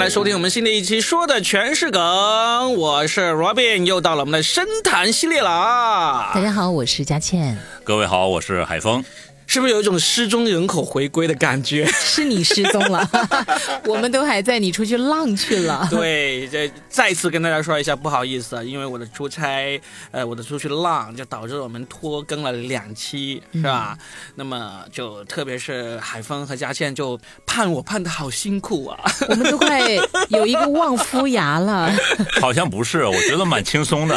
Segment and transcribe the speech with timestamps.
[0.00, 2.00] 迎来收听我们新的一期，说的全是梗。
[2.74, 6.30] 我是 Robin，又到了我们的深谈系列了啊。
[6.34, 7.58] 大家好，我是佳倩。
[7.84, 9.04] 各位好，我是海峰。
[9.50, 11.84] 是不是有一种失踪人口回归的感觉？
[11.92, 13.10] 是你失踪了，
[13.84, 15.88] 我们都还在，你出去浪去了。
[15.90, 19.80] 对，这再次跟大家说一下，不好意思啊，因为我的出差，
[20.12, 23.98] 呃，我的出去浪，就导致我们拖更了两期，是吧？
[24.36, 28.98] 那么就特别是海峰和佳倩就盼我盼的好辛苦啊，
[29.30, 29.80] 我们都快
[30.28, 31.92] 有一个望夫牙了。
[32.40, 34.16] 好像不是，我觉得蛮轻松的。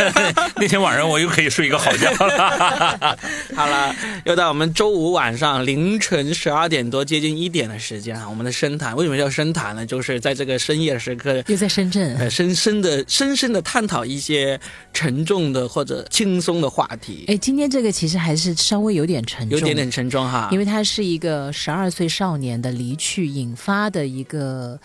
[0.56, 3.18] 那天晚上我又可以睡一个好觉了。
[3.54, 4.69] 好了，又到我们。
[4.74, 9.84] 周五晚上凌晨十二点多，接近一点的时间啊，我们的深谈为什么叫深谈呢？
[9.86, 14.60] 就是在这个深夜时刻，又在深圳，呃，深深的、深深的探讨一些
[14.92, 17.24] 沉重的或者轻松的话题。
[17.28, 24.78] 哎，今天这个其实还是稍微有点沉重，有点点沉重哈，因为它是一个十二岁少年的离去引发的一个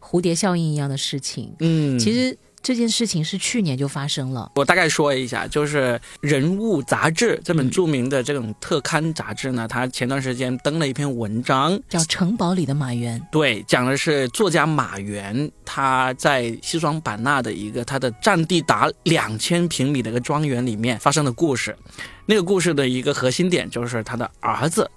[0.00, 1.52] 蝴蝶效应一样的事情。
[1.60, 2.36] 嗯，其实。
[2.66, 4.50] 这件事情是去年就发生了。
[4.56, 13.20] 我大概说一下，就是《人物》杂志这本著名的这种特刊杂志呢，它前段时间登了一篇文章，叫《城堡里的马原》。
[13.30, 21.76] 对，讲的是作家马原他在西双版纳的一个他的占地达两千平米的一个庄园里面发生的故事。
[22.26, 24.90] 那个故事的一个核心点就是他的儿子。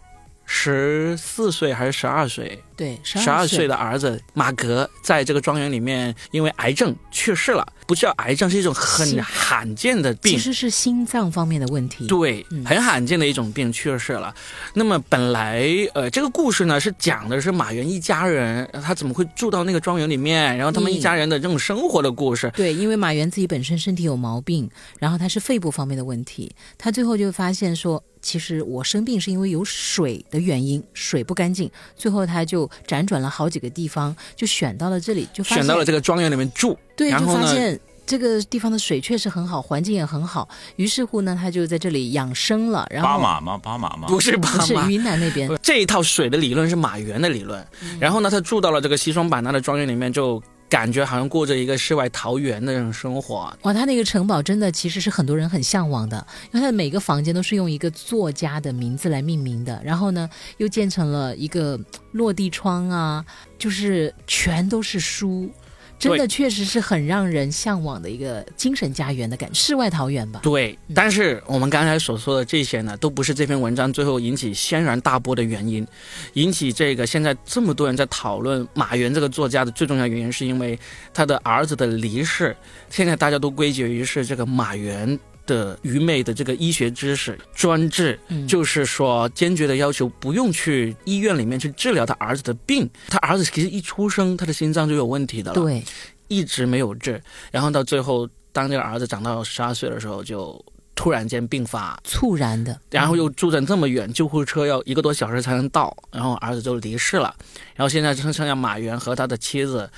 [0.52, 2.60] 十四岁还是十二岁？
[2.76, 7.66] 对，十二岁的儿子马格在这个庄园里面因为癌症去世了。
[7.86, 12.08] 不叫癌症，是一种很罕见的病，其实是心脏方面的问题。
[12.08, 14.34] 对，很罕见的一种病去世了。
[14.74, 22.52] 那么本来呃，这个故事呢是讲的是马原一家人他怎么会住到那个庄园里面，然后他们一家人的这种生活的故事。
[22.56, 28.04] 对，因为马原自己本身身体有毛病，然后他是肺部方面的问题，他最后就发现说。
[28.22, 31.70] 其实我生病是因为有水的原因，水不干净。
[31.96, 36.78] 最后他就辗转了好几个地方，就选到了这里，就选到了这个庄园里面住。
[36.96, 40.48] 对，就发现这个地方的水确实很好，环境也很好。
[40.76, 42.86] 于是乎呢，他就在这里养生了。
[42.90, 43.58] 然后巴马吗？
[43.58, 44.08] 巴马吗？
[44.08, 45.50] 不是巴马，是云南那边。
[45.64, 47.66] 这一套水的理论是马原的理论。
[48.00, 50.42] 然后呢，他住到了这个西双版纳的庄园里面就。
[50.70, 53.74] 感觉好像过着一个世外桃源的那种生活哇！
[53.74, 61.80] 他那个城堡真的其实是很多人很向往的，因为他的每个房间都是用一个作家的名字来命名的，然后呢又建成了一个
[62.12, 63.26] 落地窗啊，
[63.58, 65.50] 就是全都是书。
[66.00, 70.40] 真的确实是很让人向往的一个精神家园的感觉，世外桃源吧。
[70.42, 75.86] 对，但是我们刚才所说的这些呢，都不是这篇文章最后引起轩然大波的原因。
[76.34, 80.80] 引起这个现在这么多人在讨论马原这个作家的最重要原因，是因为
[81.14, 82.56] 他的儿子的离世。
[82.90, 85.20] 现在大家都归结于是这个马原。
[85.50, 88.18] 的愚昧的这个医学知识专制，
[88.48, 92.90] 就是说坚决的要求不用去医院里面去治疗他儿子的病。
[93.10, 95.84] 他儿子其实一出生他的心脏就有问题的了，对，
[96.28, 97.22] 一直没有治。
[97.52, 100.64] 然后到最后，当这个儿子长到十二岁的时候，就
[100.96, 107.36] 突然间病发，猝然的，然后又住在这么远，救护车要一个多小时才能到，然后儿子就离世了。
[107.76, 109.90] 然后现在只剩下马原和他的妻子。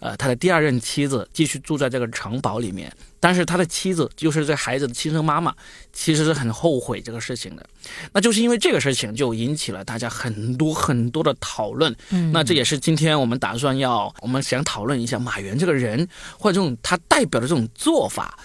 [0.00, 2.90] 呃，他的第二任妻子继续住在这个城堡里面，
[3.20, 5.54] 但是他的妻子就是这孩子的亲生妈妈，
[5.92, 7.66] 其实是很后悔这个事情的。
[8.12, 11.94] 那就是因为这个事情，就引起了大家很多很多的讨论。
[12.08, 18.38] 嗯，那这也是今天我们打算要，我们想讨论一下马原这个人，或者这种他代表的这种做法，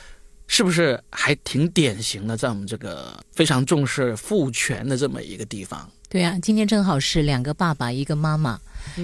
[0.47, 5.89] 是不是还挺典型的，在我们这个非常重视父权的这么一个地方。
[6.09, 8.59] 对啊，今天正好是两个爸爸，一个妈妈，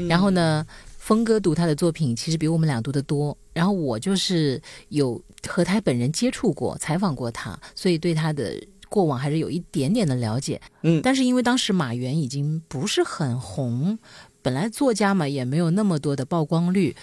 [0.09, 0.66] 然后呢？
[1.11, 3.38] 峰哥读他的作品，其实比我们俩读的多。
[3.51, 8.55] 然后我就是有和他本人接触过、采访过他，所以对他的
[8.88, 10.61] 过往还是有一点点的了解。
[10.83, 14.00] 嗯，但是因为当时马原已经不是很红，
[14.41, 16.95] 本来作家嘛也没有那么多的曝光率。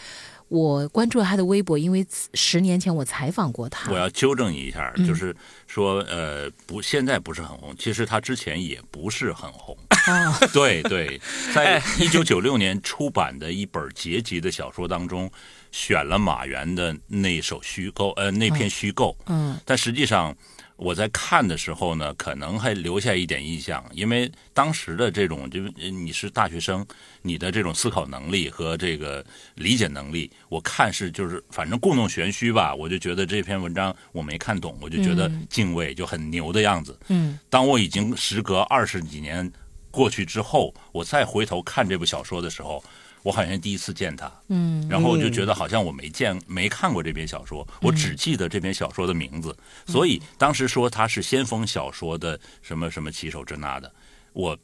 [0.48, 3.90] 我关注了他的微博，因为十年前我采访过他。
[3.90, 5.34] 我要纠正你一下，就是
[5.66, 9.76] 说，呃，不，现在不是很红，其实他之前也不是很红。
[10.52, 11.20] 对对，
[11.54, 15.30] 在一九九六年出版的一本结集的小说当中，
[15.70, 19.16] 选了马原的那首虚构，呃，那篇虚构。
[19.26, 20.34] 嗯，但实际上。
[20.78, 25.60] 我在看的时候呢，可能还留下一点印象，因为当时的这种，就
[25.90, 26.86] 你是大学生，
[27.20, 29.24] 你的这种思考能力和这个
[29.56, 36.96] 理解能力，我看是就是反正故弄玄虚吧，我就觉得这篇文章我没看懂，我就觉得敬畏就很牛的样子。
[37.08, 39.52] 嗯，当我已经时隔二十几年
[39.90, 42.82] 过去之后，我再回头看这部小说的时候。
[43.28, 49.54] 我好像第一次见他，嗯，然后我就觉得好像我没见、没看过这篇小说，我只记得这篇小说的名字，
[49.86, 53.92] 所以当时说他是先锋小说的什么什么旗手之那的，
[54.32, 54.58] 我。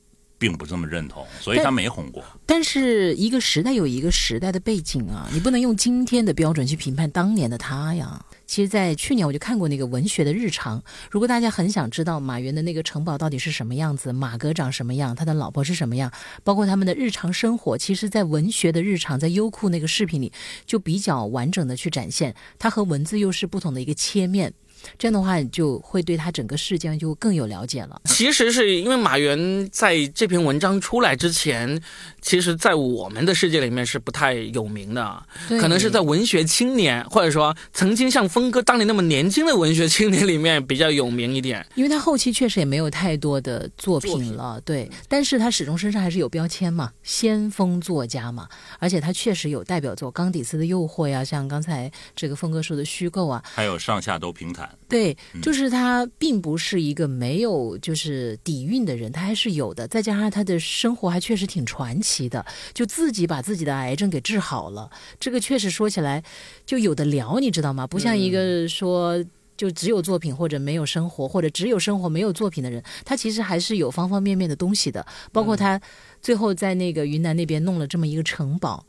[0.44, 2.22] 并不这么认同，所以他没红过。
[2.44, 8.22] 但是一个时代有一个时代的背景啊，你不能用今天的标准去评判当年的他呀。
[8.46, 10.82] 其实，在去年我就看过那个文学的日常。
[11.10, 16.12] 如果大家很想知道马云的那个城堡到底是什么样子，马哥长什么样，他的老婆是什么样，
[16.42, 20.30] 包括他们的日常生活，其实，在文学的日常，在优酷那个视频里，
[20.66, 22.34] 就比较完整的去展现。
[22.58, 24.52] 它和文字又是不同的一个切面。
[24.98, 28.00] 这样的话，就会对他整个事件就更有了解了。
[28.04, 31.80] 其实是因为马原在这篇文章出来之前，
[32.20, 41.64] 其实，在我们的世界里面是不太有名的，可能是在文学青年，或者说曾经像峰哥当年那么年轻的文学青年里面比较有名一点。
[41.74, 44.90] 因为他后期确实也没有太多的作品了，对。
[45.08, 48.48] 但是他始终身上还是有标签嘛，先锋作家嘛，
[48.78, 54.68] 而且他确实有代表作《冈底斯的诱惑》呀，像刚才这个峰哥说的虚构啊，还有上下都平坦。
[54.88, 59.88] 对，就是他并不是一个没有就是底蕴的人，他还是有的。
[59.88, 64.90] 再加上他的生活还确实挺传奇的，就自己把自己的癌症给治好了。
[65.18, 66.22] 这个确实说起来
[66.64, 67.86] 就有的聊，你知道吗？
[67.86, 69.24] 不像一个说
[69.56, 75.04] 就只有作品或者没有生活，或者只有生活没有作品的人，他其实还是有方方面面的东西的。
[75.32, 75.80] 包括他
[76.22, 78.86] 最后在那个云南那边弄了这么一个城堡。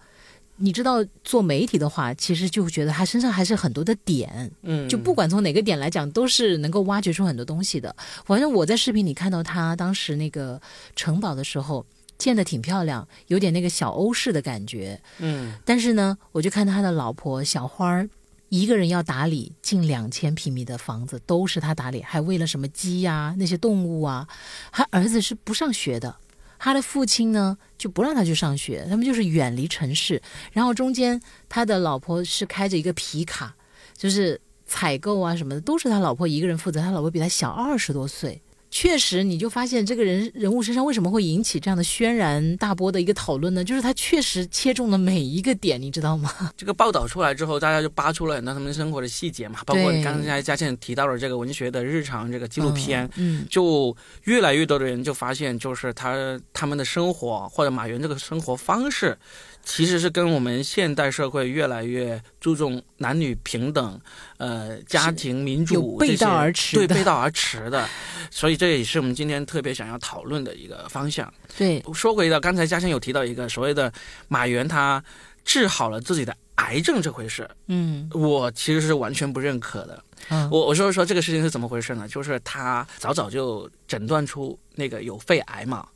[0.58, 7.94] 你知道做媒体的话，其实就觉得他身上还是很多的点，嗯，就不管从哪个点来讲，都是能够挖掘出很多东西的。
[8.26, 10.62] 反正我在视频里看到他当时那个
[10.96, 11.86] 城堡的时候，
[12.18, 15.54] 建的挺漂亮，有点那个小欧式的感觉，嗯。
[15.66, 18.10] 但是呢，我就看他的老婆小花儿，
[18.48, 24.26] 一个人要打理近两千平米的房子，都是他打理，还喂了什么鸡呀那些动物啊，
[24.72, 26.16] 他儿子是不上学的。
[26.58, 30.22] 他的父亲呢就不让他去上学，他们就是远离城市。
[30.52, 33.56] 然后中间他的老婆是开着一个皮卡，
[33.98, 36.82] 就是采购啊什么的都是他老婆一个人负责。
[36.82, 38.42] 他老婆比他小二十多岁。
[38.76, 43.64] 确实，你就发现这个人人物身上为什么会引起这样的轩然大波的一个讨论呢？
[43.64, 46.30] 就是他确实切中了每一个点，你知道吗？
[46.58, 53.96] 这个报道出来之后，大家就扒出了很多他们生活的细节嘛，包括你刚才嘉倩提到了这个文学的日常这个纪录片，嗯，就
[54.26, 59.18] 越来越多的人就发现，就是他他们的生活或者马云这个生活方式。
[59.66, 64.00] 其实是跟我们现代社会越来越注重男女平等，
[64.38, 67.90] 呃，家庭民主背道而驰，对背道而驰的，
[68.30, 71.34] 所以这也是我们今天特别想要讨论的一个方向。
[71.58, 73.92] 对，说回到刚才嘉欣有提到一个所谓的
[74.28, 75.04] 马原他
[75.44, 80.04] 治好了自己的癌症这回事，嗯，我其实是完全不认可的。
[80.30, 82.08] 嗯，我我说说这个事情是怎么回事呢？
[82.08, 85.88] 就是他早早就诊断出那个有肺癌嘛，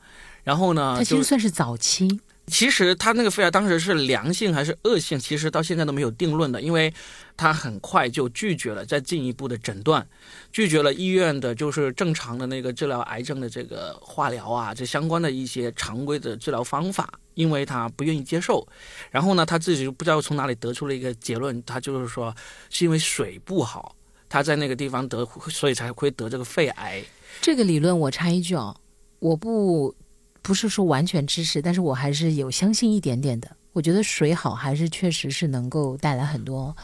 [0.44, 2.20] 然后呢，他其实算是早期。
[2.50, 6.94] 其实他那个肺癌当时是良性还是恶性，其实到现在都没有定论的，因为
[7.38, 10.06] 他很快就拒绝了再进一步的诊断，
[10.52, 18.68] 拒绝了医院的就是正常的那个治疗癌症的这个化疗啊，这相关的一些常规的治疗方法，因为他不愿意接受。
[19.12, 22.36] 然后呢，他自己就不知道从哪里得出了一个结论，他就是说
[22.70, 23.96] 是因为水不好，
[24.28, 27.04] 他在那个地方得，所以才会得这个肺癌。
[27.42, 28.76] 这个理论我插一句啊，
[29.20, 29.96] 我不。
[30.42, 33.56] 不是说完全支持，但是我还是有相信一点点的。
[33.74, 36.76] 我觉得水好，还是确实是能够带来很多。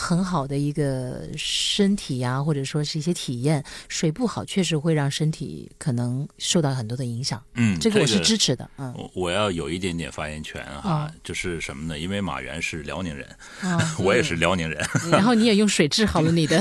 [0.00, 3.64] 很好的一个身体呀，或者说是一些体验。
[3.88, 7.42] 水不好，确实会让身体可能受到很多的影响。
[7.54, 8.70] 嗯，这个我是支持的。
[8.78, 11.98] 嗯，我要有一点点发言权哈，就是什么呢？
[11.98, 13.26] 因为马原是辽宁人，
[13.60, 14.80] 啊， 我也是辽宁人。
[15.10, 16.60] 然后你也用水治好了你的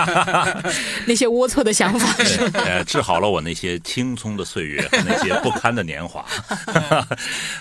[1.06, 2.10] 那些龌龊的想法，
[2.54, 6.24] 呃，治好了我那些青葱的岁月和那些不堪的年华。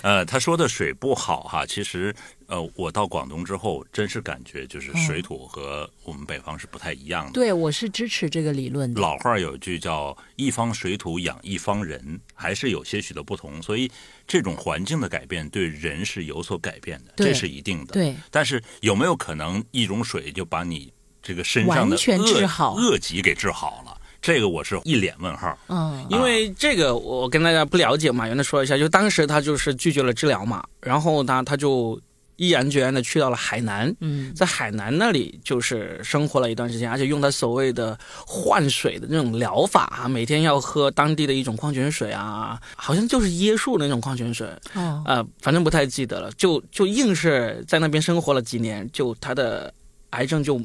[0.03, 2.15] 呃，他说的水不好哈，其实。
[2.48, 7.34] 呃，我到广东之后，真是感觉就是水土和我们北方是不太一样的。
[7.34, 9.01] 对，我是支持这个理论的。
[9.01, 13.62] 老话有一句叫“一方水土养一方人”，还是有些许的不同。
[13.62, 13.92] 所以，
[14.25, 17.92] 这种环境的改变对人是有所改变的，这是一定的。
[17.92, 18.16] 对。
[18.32, 20.89] 但是有没有可能一种水就把你
[21.22, 24.00] 这个身上的恶恶疾给治好了？
[24.22, 25.58] 这个我是一脸问号。
[25.68, 32.00] 嗯，因为这个我跟大家不了解，嘛原来说一下，就当时他就是拒绝了治疗嘛，然后他他就。
[32.38, 49.74] 毅然决然的去到了海南，嗯，在海南那里就是生活了一段时间，而且用他所谓的换水的那种疗法啊，每天要喝当地的一种矿泉水啊，好像就是椰树那种矿泉水，哦，呃，反正不太记得了，就就硬是在那边生活了几年，就他的
[50.12, 50.60] 癌症就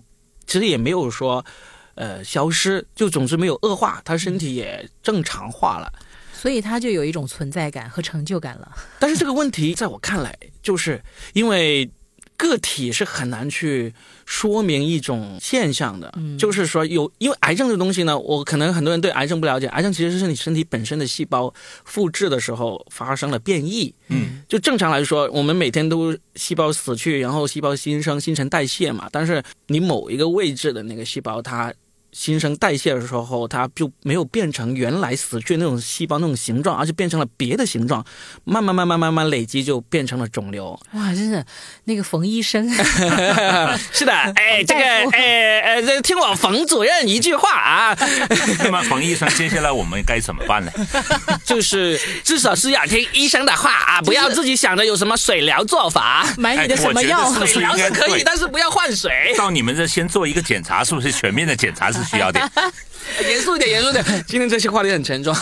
[0.46, 1.44] 其实也没有说
[1.94, 5.90] 呃消失，就总之没有恶化，他身体也正常化了。
[6.42, 8.72] 所以他就有一种存在感和成就感了。
[8.98, 11.00] 但是这个问题在我看来，就是
[11.34, 11.88] 因为
[12.36, 13.94] 个体是很难去
[14.26, 16.12] 说明一种现象的。
[16.36, 23.94] 就是说，有因为癌症这东西呢，我可能很多人对癌症不了解，癌症其实是你身体本身的细胞复制的时候发生了变异。
[24.08, 29.08] 嗯，就正常来说，我们每天都细胞死去，然后细胞新生、新陈代谢嘛。
[29.12, 31.72] 但是你某一个位置的那个细胞，它
[32.12, 38.04] 新生代谢的时候，它就没有变成原来死去那种细胞那种形状，而是变成了别的形状，
[38.44, 40.78] 慢慢慢慢慢慢累积就变成了肿瘤。
[40.92, 41.44] 哇，真的，
[41.84, 42.68] 那个冯医生，
[43.92, 44.80] 是的，哎，这个，
[45.12, 47.96] 哎，哎，这听我冯主任一句话啊。
[48.62, 50.70] 那么冯医生，接下来我们该怎么办呢？
[51.46, 57.32] 就是至少是要听医生的话啊，不要自己想着有什么水疗做法，买你的什么药？
[57.46, 59.10] 水疗是可以，但是不要换水。
[59.38, 62.01] 到你们这先做一个检查，是不是全面的检查是？
[62.04, 62.48] 需要点
[63.28, 64.04] 严肃一点，严肃点。
[64.26, 65.34] 今天这些话题很沉重。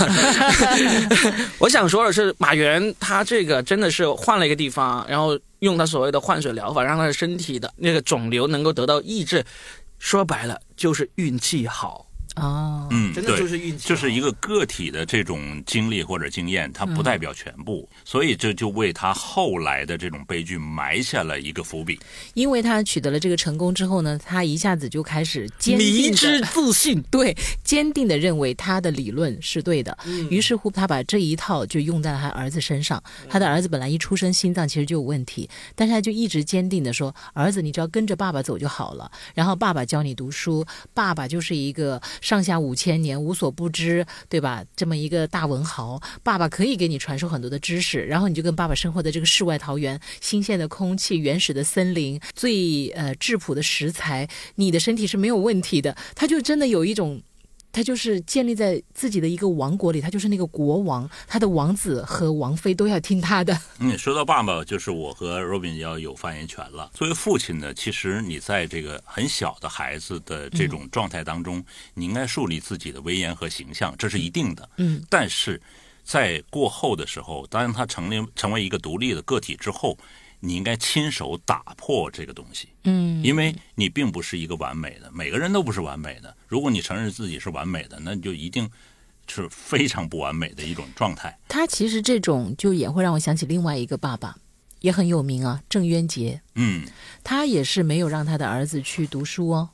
[1.58, 9.44] 我想说的是，马原他这个真的是换了一个地方，然后用他所谓的换水疗法，让他的身体的那个肿瘤能够得到抑制。
[9.98, 12.06] 说白了，就是运气好。
[12.36, 21.98] 哦，嗯，真的就是运气，就是一个个体的这种经历或者经验，它不代表全部，所以这就为他后来的这种悲剧埋下了一个伏笔。
[22.34, 29.98] 因为他取得了这个成功之后呢，他一下子就开始坚定迷之自信， 对，坚定的认为他的理论是对的。
[30.30, 33.02] 于是乎，他把这一套就用在了他儿子身上。
[33.28, 39.10] 他的儿子本来一出生心脏其实就有问题，但是他就一直坚定的说：“儿子，你只要跟着爸爸走就好了。
[39.34, 44.64] 然后爸爸教你读书，爸爸就是一个。”上下五千年无所不知，对吧？
[44.76, 55.96] 这么一个大文豪，爸爸可以给你传授很多的知识，然后你就跟爸爸生活在这个世外桃源，新鲜的空气、原始的森林、最呃质朴的食材，你的身体是没有问题的。
[56.14, 57.22] 他就真的有一种。
[57.72, 63.56] 他就是建立在自己的一个王国里，他就是那个国王，他的王子和王妃都要听他的。
[63.78, 66.90] 嗯，说到爸爸，就是我和 Robin 要有发言权了。
[66.94, 74.68] 作为父亲呢，其实你在这个很小的孩子的这种状态当中，你应该树立自己的威严和形象，这是一定的。
[74.78, 75.60] 嗯，但是
[76.02, 79.96] 在过后的时候，当他成立成为一个独立的个体之后。
[80.40, 86.34] 你应该亲手打破这个东西，嗯，因为你并不是一个完美的，每个人都不是完美的。
[86.48, 88.68] 如果你承认自己是完美的，那你就一定
[89.26, 91.38] 是非常不完美的一种状态。
[91.46, 94.34] 他其实这种就也会让我想起另外一个爸爸，
[94.80, 96.40] 也很有名啊，郑渊洁。
[96.54, 96.86] 嗯，
[97.22, 99.68] 他也是没有让他的儿子去读书哦，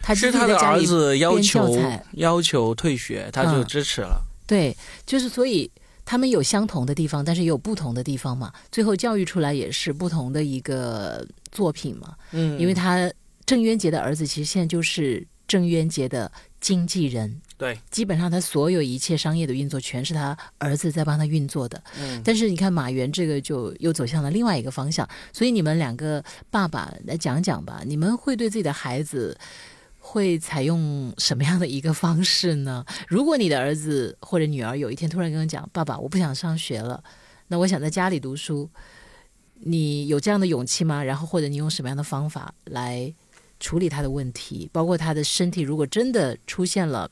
[0.00, 1.78] 他是他的儿子要求
[2.14, 4.24] 要求退学，他就支持了。
[4.46, 5.70] 对，就是所以。
[6.04, 8.52] 他们有相同的地方，但是也有不同的地方嘛。
[8.72, 12.14] 最后教育出来也是不同的一个作品嘛。
[12.32, 13.10] 嗯，因为他
[13.46, 16.30] 郑渊洁的儿子其实现在就是郑渊洁的
[16.60, 17.40] 经纪人。
[17.56, 21.82] 对，基本上他所有一切商业的运作全是他儿子在帮他运作的。
[22.00, 25.06] 嗯，但是你看马原这个就又走向了另外一个方向。
[25.32, 29.36] 所以你们两个爸爸来讲讲吧，你们会对自己的孩子。
[30.10, 32.84] 会采用什么样的一个方式呢？
[33.06, 37.00] 如果你的儿子或者女儿有一天突然跟我讲：“爸爸，我不想上学了，
[37.46, 38.68] 那我想在家里读书。”
[39.62, 41.04] 你有这样的勇气吗？
[41.04, 43.14] 然后或者你用什么样的方法来
[43.60, 44.68] 处理他的问题？
[44.72, 47.08] 包括他的身体，如果真的出现了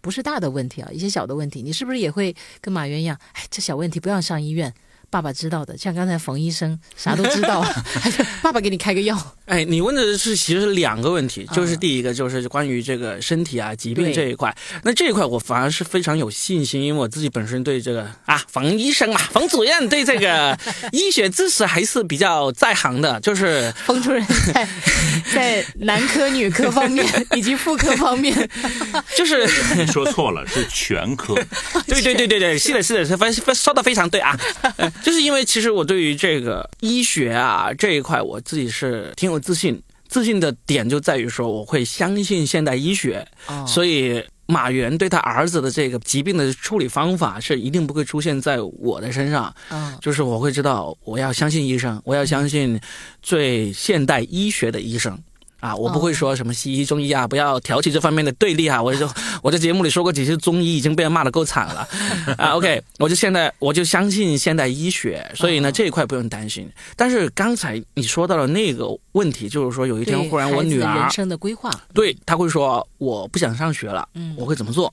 [0.00, 3.18] 不是大的问题啊，一些小的问题，你是不是也会跟马云一样？
[3.34, 4.72] 哎，这小问题不要上医院。
[5.10, 7.64] 爸爸知道的，像刚才冯医生 啥都知道，
[8.42, 9.16] 爸爸给你开个药。
[9.46, 20.58] 哎，你问的是其实是两个问题，就是第一个就是关于这个身体啊疾病这一块，那这一块我反而是非常有信心，因为我自己本身对这个啊冯医生嘛，冯主任对这个
[20.92, 24.22] 医学知识还是比较在行的，就是冯主任
[24.52, 24.68] 在
[25.32, 28.36] 在男科、女科方面以及妇科方面，
[29.16, 31.34] 就是你说错了，是全科。
[31.86, 34.38] 对对对对对，是的，是的，是非说的非常对啊。
[35.02, 39.80] 就是因为其实我对于这个医学啊这一块，我自己是挺有自信。
[40.08, 43.26] 自信的点就在于说，我会相信现代医学。
[43.66, 49.54] 所以马原对他儿子的这个疾病的处理方法是一定不会出现在我的身上。
[50.00, 52.80] 就是我会知道，我要相信医生，我要相信
[53.22, 55.18] 最现代医学的医生。
[55.60, 58.80] 啊，我不会说什么西医中医啊，不要挑起这方面的对立啊！
[58.80, 59.08] 我就
[59.42, 61.88] 我在节目里说过几次，中医已经被人骂的够惨了
[62.36, 62.52] 啊。
[62.52, 66.70] OK，我就现在我就相信现代医学，所以呢这一块不用担心。
[66.94, 74.92] 但是刚才你说到了那个问题，就是说有一天忽然我女儿人生的规划，对她会说我不想上学了，嗯，我会怎么做？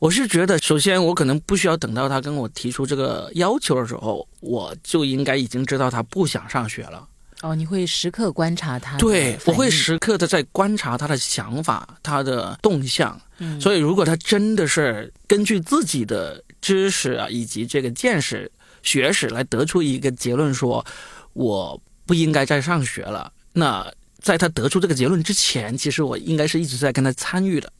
[0.00, 7.06] 我是觉得，首先我可能不需要等到他跟我提出这个要求的时候，我就应该已经知道他不想上学了。
[7.42, 13.20] 哦，你会时刻观察他，对，我会时刻的在观察他的想法，他的动向。
[13.38, 18.50] 嗯，所以如果他真的是根据自己的知识啊，以及这个见识、
[18.82, 20.84] 学识来得出一个结论，说
[21.32, 21.80] 我。
[22.06, 23.32] 不应该再上学了。
[23.52, 27.72] 那在他得出这个结论之前，其实我应该是一直在跟他参与的，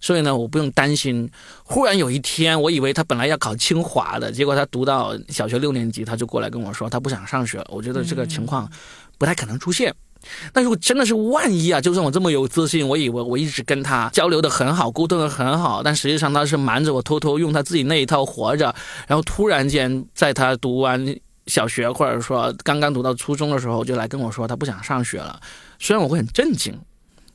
[0.00, 1.30] 所以呢，我不用担心。
[1.64, 7.66] 忽然有一天，我以为他本来要考清华的，结果他读到小学六年级，他就过来跟我说他不想上学了。
[7.68, 8.66] 我觉得这个情况
[9.18, 9.94] 不太可能出现。
[10.54, 18.74] 那如果真的是万一啊，就算我这么有自信，我以为我一直跟他交流的很好，沟通的很好，但实际上他是瞒着我，偷偷用他自己那一套活着，
[19.06, 21.14] 然后突然间在他读完
[21.46, 25.38] 小学或者说刚刚读到初中的时候，就来跟我说他不想上学了。
[25.78, 26.74] 虽然我会很震惊，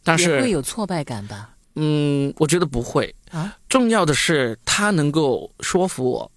[0.03, 1.51] 但是会有挫败感吧？
[1.75, 3.55] 嗯，我觉得不会啊。
[3.69, 6.31] 重要的是他能够说服我。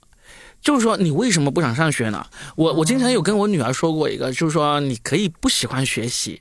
[0.63, 2.25] 就是说，你为什么不想上学呢？
[2.55, 6.41] 我我经常有跟我女儿说过一个，就是说，你可以不喜欢学习，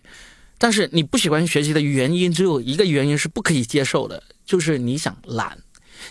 [0.60, 5.58] 但是你不喜欢学习的原因只有一个原因是不可以接受的，就是你想懒，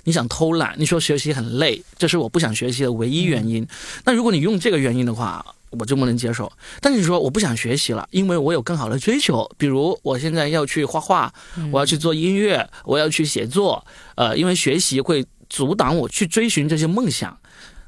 [0.03, 0.75] 你想偷懒。
[0.77, 3.65] 你说学习很累，这是我不想学习的唯一原因。
[4.05, 6.51] 那如果你用这个原因的话，我就不能接受。
[6.81, 11.33] 但是你说我不想学习了，因为我有更好的追求，比如我现在要去画画，
[11.71, 13.87] 我要去做音乐，我要去写作，
[14.17, 17.39] 呃，因为学习会阻挡我去追寻这些梦想。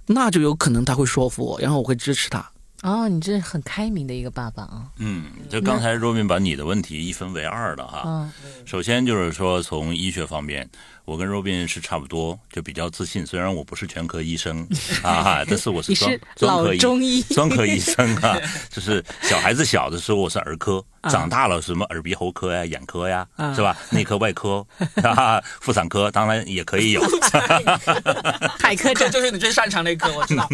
[0.07, 2.51] 那就有可能他会说服我，然后我会支持他。
[2.83, 4.91] 哦，你这是很开明的一个爸爸啊。
[4.99, 8.03] 嗯，就刚才若斌把你的问题一分为二了哈。
[8.07, 8.33] 嗯。
[8.67, 10.69] 首先就是说从医学方面。
[11.05, 13.27] 我跟若斌是差不多，就比较自信。
[13.27, 14.67] 虽然我不是全科医生
[15.03, 18.39] 啊，但是我是专专科医专科医生啊。
[18.71, 23.77] 就是小孩子小的时候我是儿科，长大了什么耳鼻喉科呀、眼科呀，是吧？
[23.91, 24.65] 内科、外科、
[25.61, 27.03] 妇产科，当然也可以有。
[28.59, 30.49] 海科这就是你最擅长的一科，我知道。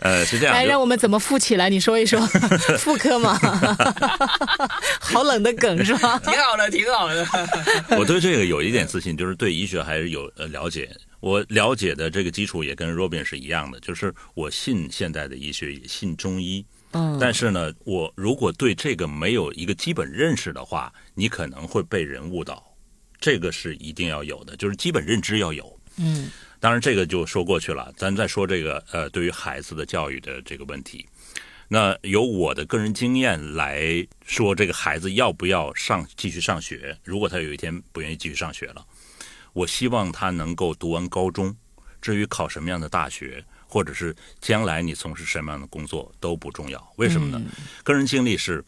[0.00, 0.54] 呃，是这样。
[0.54, 1.70] 来，让我们怎么富起来？
[1.70, 2.20] 你说一说，
[2.78, 3.38] 妇科嘛。
[5.00, 6.18] 好冷的梗是吧？
[6.20, 7.26] 挺好的，挺好的。
[7.98, 9.05] 我对这个有一点自信。
[9.14, 16.64] 就是对医学还是有呃了解，我了解的这个基础也跟 Robin 是一样的，就是我信现代的医学，也信中医。
[16.92, 22.64] 嗯，但是呢，我如果对这个没有一个基本认识的话，你可能会被人误导，
[23.20, 25.78] 这个是一定要有的，就是基本认知要有。
[25.98, 31.04] 嗯，当然这个就说过去了，咱再说这个呃，对于孩子的教育的这个问题。
[31.68, 36.96] 那由我的个人经验来说，这个孩子要不要上继续上学？
[37.02, 38.86] 如果他有一天不愿意继续上学了，
[39.52, 41.54] 我希望他能够读完高中。
[42.00, 46.92] 至于考什么样的大学，或者是将来你从事什么样的工作都不重要。
[46.98, 47.44] 为什么呢？
[47.82, 48.64] 个人经历是，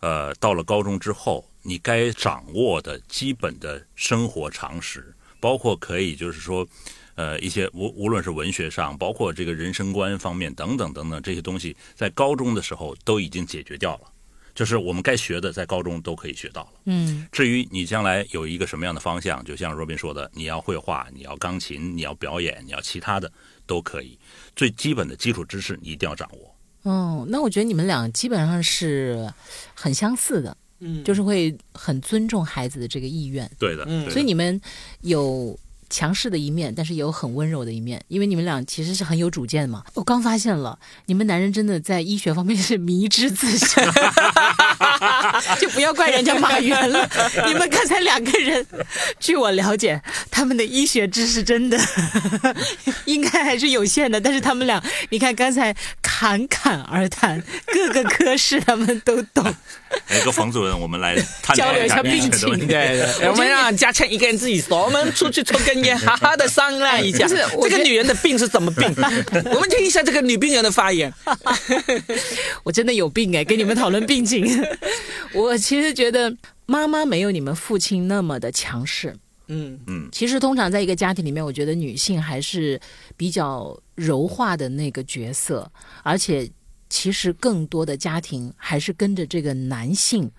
[0.00, 6.66] 呃，到了高中之后，你该掌握的基本的生活常识，包括可以就是说。
[7.16, 14.00] 呃，一些无无论是文学上，包括这个人生观方面等等等等这些东西，在高中的时候都已经解决掉了，
[14.52, 16.80] 就是我们该学的，在高中都可以学到了。
[16.86, 23.30] 嗯，至于你将来有一个什么样的方向，就像若斌说的，你要绘画，你要钢琴，你要表演，你要其他的
[23.64, 24.18] 都可以。
[24.56, 26.54] 最基本的基础知识你一定要掌握。
[26.82, 29.32] 哦，那我觉得你们俩基本上是
[29.72, 33.48] 很相似的，嗯，就是会很尊重孩子的这个意愿。
[33.58, 34.60] 对的，嗯所以你们
[35.02, 35.56] 有。
[35.94, 39.84] 强势的一面，但是也有很温柔的一面，因为你们俩其实是很有主见嘛。
[39.94, 40.76] 我刚发现了，
[41.06, 43.68] 你们男人真的在医学方面是迷之自信，
[45.60, 47.08] 就不要怪人家马原了。
[47.46, 48.66] 你们刚才两个人，
[49.20, 50.02] 据我了解，
[50.32, 51.78] 他们的医学知识真的
[53.06, 59.44] 应该还是有限的，但是他们俩，你看刚才侃侃而谈，各个科室他们都懂。
[60.08, 61.14] 哎，个冯主任，我们来
[61.54, 65.83] 交流一下病情，对对，我们让嘉倩一个人自己说，我们出去抽根。
[65.92, 68.88] 好好 的商量一下，这个女人的病是怎么病？
[69.52, 71.12] 我们听一下这个女病人的发言。
[72.62, 74.46] 我真的有病哎，跟你们讨论病情。
[75.32, 76.34] 我其实觉得
[76.66, 79.16] 妈妈没有你们父亲那么的强势。
[79.48, 82.80] 嗯嗯，其实通常在一个家庭里面，我觉得女性还是
[83.16, 85.70] 比较柔化的那个角色，
[86.02, 86.50] 而且
[86.88, 90.30] 其实更多的家庭还是跟着这个男性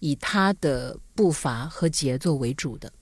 [0.00, 2.92] 以他的步伐和节奏为主的。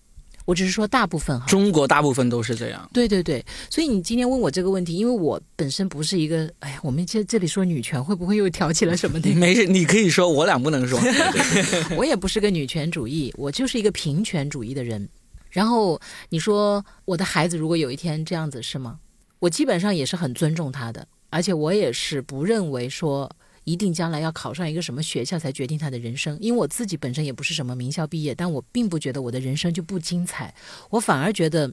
[0.50, 2.90] 我只是说大部分哈，中国大部分都是这样。
[2.92, 9.30] 对对对，所以你今天问我这个问题，因为我本身不是一个，哎呀，我们这这里说女权会不会又挑起了什么的？
[9.38, 10.98] 没事，你可以说，我俩不能说。
[11.96, 15.08] 我也不是个女权主义，我就是一个平权主义的人。
[15.50, 18.98] 然后你说我的孩子如果有一天这样子是吗？
[19.38, 23.30] 我基本上也是很尊重他的，而且我也是不认为说。
[23.70, 26.36] 一定将来要考上一个什么学校才决定他的人生？
[26.40, 30.52] 因为我自己本身也不是什么名校毕业，但我并不觉得我的人生就不精彩。
[30.90, 31.72] 我反而觉得，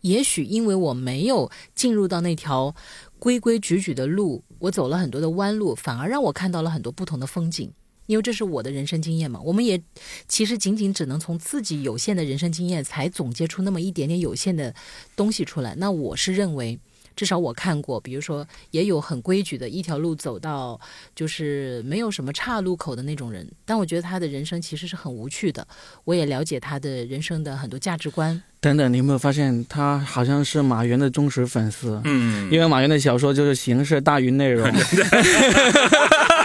[0.00, 2.74] 也许因为我没有进入到那条
[3.20, 7.72] 规规矩矩的路，我走了很多的弯路，反而让我看到了很多不同的风景。
[8.06, 9.38] 因为这是我的人生经验嘛。
[9.40, 9.80] 我们也
[10.26, 14.74] 其实仅仅只能从自己有限的人生经验，才总结出那么一点点有限的
[15.14, 15.74] 东西出来。
[15.76, 16.80] 那我是认为。
[17.18, 20.80] 至少我看过，比如说也有很规矩的一条路走到
[21.16, 25.66] 就是没有什么岔路口的那种人，但我觉得他的人生其实是很无趣的。
[26.04, 28.40] 我也了解他的人生的很多价值观。
[28.60, 32.00] 等等，你有没有发现他好像是马原的忠实粉丝？
[32.04, 34.70] 嗯，因为马原的小说就是形式大于内容。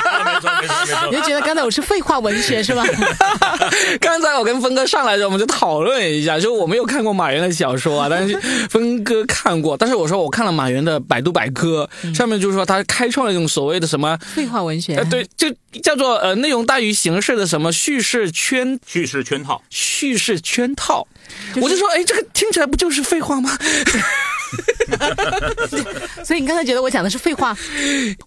[1.10, 2.84] 你就觉得刚才我是废话文学是吧？
[4.00, 8.38] 刚才我跟峰哥上来的时候，我们就讨论一下，就我没有看过马原的小说啊，但是
[8.70, 9.76] 峰哥看过。
[9.78, 15.48] 但是我说我看了马原的百度百科，上面就是说他开创了一种所谓的什么废话文学，呃，对，就
[15.82, 21.08] 叫做呃内容大于形式的什么叙事圈叙事圈套，叙事圈套。
[21.62, 23.58] 我就说，哎，这个听起来不就是废话吗？
[26.24, 27.56] 所以你刚才觉得我讲的是废话？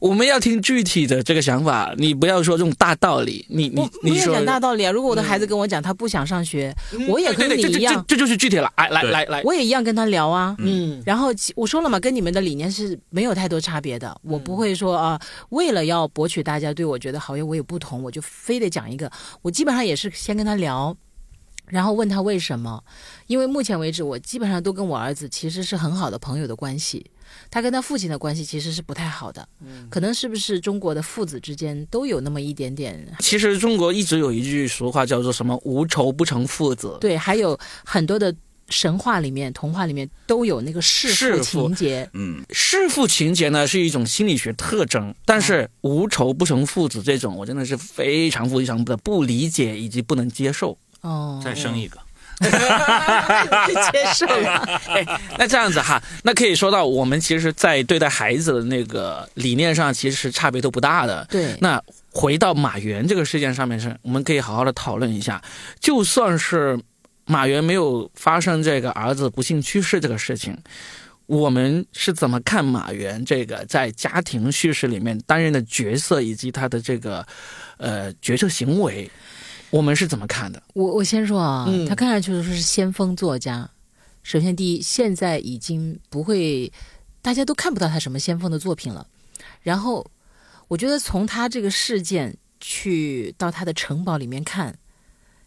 [0.01, 3.45] 我们要听具体的这个想法，你不要说这种大道理。
[3.49, 4.91] 你你你说讲大道理啊？
[4.91, 6.75] 如果我的孩子跟我讲他不想上学，
[7.09, 8.71] 我也跟你一样，这就是具体了。
[8.77, 10.55] 哎来来来，我也一样跟他聊啊。
[10.59, 14.15] 嗯，然后我说了嘛，跟你们的理念是没有太多差别的。
[14.23, 19.11] 我不会说啊，为了要博取大家对我觉得好，我有不同，我就非得讲一个。
[19.43, 20.97] 我基本上也是先跟他聊。
[21.67, 22.83] 然后问他为什么？
[23.27, 27.05] 因为目前为止，我基本上都跟我儿子其实是很好的朋友的关系。
[27.51, 29.47] 他跟他父亲的关系其实是不太好的。
[29.61, 33.07] 嗯，可能是不是中国的父子之间都有那么一点点？
[33.19, 36.97] 其实中国一直有一句俗话叫做什么“无仇不成父子”。
[37.01, 38.35] 对，还有很多的
[38.69, 42.09] 神话里面、童话里面都有那个弑父情节。
[42.15, 50.79] 嗯，弑父情节呢是一种心理学特征，但是“无仇不成父子”这种，我真的是非常非常的不理解以及不能接受。
[51.07, 52.01] 哦，再生一个，
[53.93, 54.81] 接受了。
[55.39, 61.25] 那这样子哈，那可以说到我们其实，在对待孩子的那个理念上，其实是差别都不大的。
[61.31, 61.57] 对。
[61.61, 65.41] 那回到马原这个事件上面，是我们可以好好的讨论一下。
[65.79, 66.77] 就算是
[67.25, 70.59] 马原没有发生这个儿子不幸去世这个事情，
[71.27, 77.25] 我们是怎么看马原这个在家庭叙事里面担任的角色，以及他的这个
[77.77, 79.09] 呃决策行为？
[79.71, 80.63] 我们是怎么看的？
[80.75, 83.69] 我我先说啊，他看上去是先锋作家。
[84.23, 86.73] 首先，第一，现在已经不会，
[87.23, 89.07] 大家都看不到他什么先锋的作品了。
[89.63, 90.05] 然后，
[90.69, 94.77] 我觉得从他这个事件去到他的城堡里面看，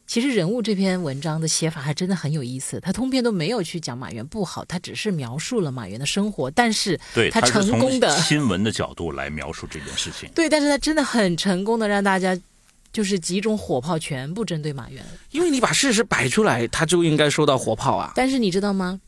[0.08, 2.80] 其实人物这篇文章的写法还真的很有意思。
[2.80, 6.50] 他通篇都没有去讲马原不好，他只是描述了马原的生活。
[6.52, 10.30] 但是，对他成功的新闻的角度来描述这件事情。
[10.34, 12.38] 对，但是他真的很成功的让大家。
[12.92, 18.12] 就是几种火炮全部针对马原，因为你把事实摆出来，他就应该收到火炮啊。
[18.16, 19.00] 但是你知道吗？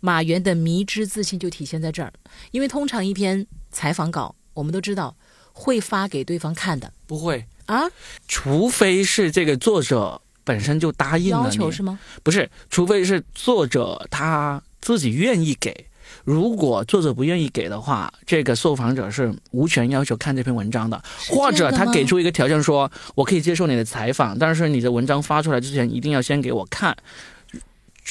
[0.00, 2.12] 马原的迷之自信就体现在这儿，
[2.52, 5.16] 因为通常一篇采访稿，我们都知道
[5.52, 7.82] 会发给对方看的，不会啊，
[8.28, 11.98] 除非是这个作者本身就答应了要求是吗？
[12.22, 15.86] 不是，除非是作者他自己愿意给。
[16.28, 26.94] 如果作者不愿意给的话，这个受访者是无权要求看这篇文章的，或者他给出一个条件，说我可以接受你的采访，但是你的文章发出来之前一定要先给我看。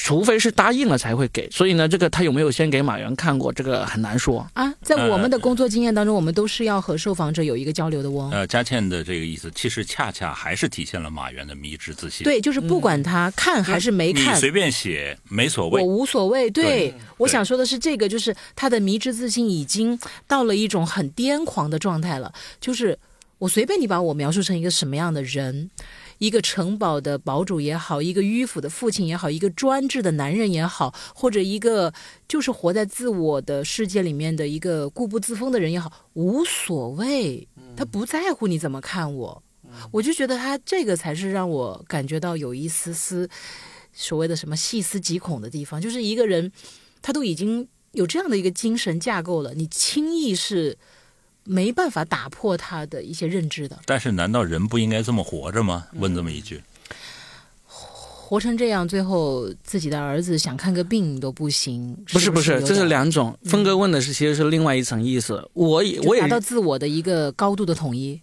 [0.00, 4.72] 除非是答应了才会给，所以呢，这个他有没有先给马原看过，这个很难说啊。
[4.80, 8.30] 在我们的工作经验当中，我们都是要和受访者有一个交流的哦。
[8.32, 12.22] 呃，佳倩的这个意思，其实恰恰还是体现了马原的迷之自信。
[12.22, 16.48] 对，就是不管他看还是没看，你随便写没所谓，我无所谓。
[16.48, 22.32] 对，我想说的是这个，就是他的迷之自信已经到了一种很癫狂的状态了。
[22.60, 22.96] 就是
[23.38, 25.70] 我随便你把我描述成一个什么样的人。
[26.18, 31.92] 一个城堡的堡主也好，一个迂腐的父亲也好，一个专制的男人也好，或者一个
[32.26, 39.42] 就是活在自我的世界里面的一个固步自封的人也好，无所谓，他不在乎你怎么看我，
[39.92, 43.28] 我就觉得他这个才是让我感觉到有一丝丝
[43.92, 46.50] 所谓的什么细思极恐的地方，就是一个人
[47.00, 50.76] 他都已经有这样的一个精神架构了，你轻易是。
[51.48, 53.78] 没办法打破他的一些认知的。
[53.86, 55.86] 但是，难道人不应该这么活着吗？
[55.94, 56.62] 问这么一句，
[57.66, 61.96] 活成这样，最后自己的儿子想看个病都不行。
[62.12, 63.34] 不是不是，这是两种。
[63.44, 65.48] 峰哥问的是，其实是另外一层意思。
[65.54, 68.20] 我也我也达到自我的一个高度的统一。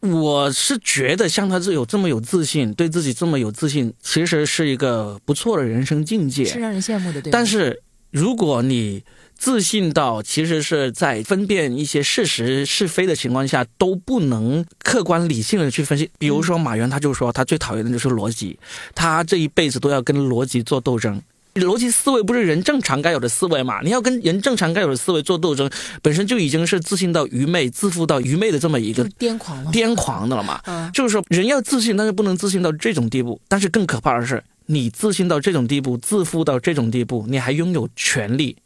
[0.00, 7.22] 我是觉得像他这有这么有自信，对自己这么有自信，其实是一个不错的人生境界，是让人羡慕的。
[7.22, 7.32] 对。
[7.32, 9.02] 但是如果你。
[9.38, 16.10] 自信到其实是在分辨一些事实是非的情况下都不能客观理性的去分析。
[16.18, 18.58] 比如说马原，他就说他最讨厌的就是逻辑，
[18.94, 21.22] 他这一辈子都要跟逻辑做斗争。
[21.54, 23.80] 逻辑思维不是人正常该有的思维嘛？
[23.82, 25.68] 你要跟人正常该有的思维做斗争，
[26.02, 30.90] 本身就已经是自信到愚昧、自负到愚昧的这么一个癫狂了，癫狂的了嘛？
[30.92, 33.40] 就是说人要自信，但是不能自信到这种地步。
[33.48, 38.56] 但是更可怕的是，你自信到这种地步，自负到这种地步，你还拥有权利。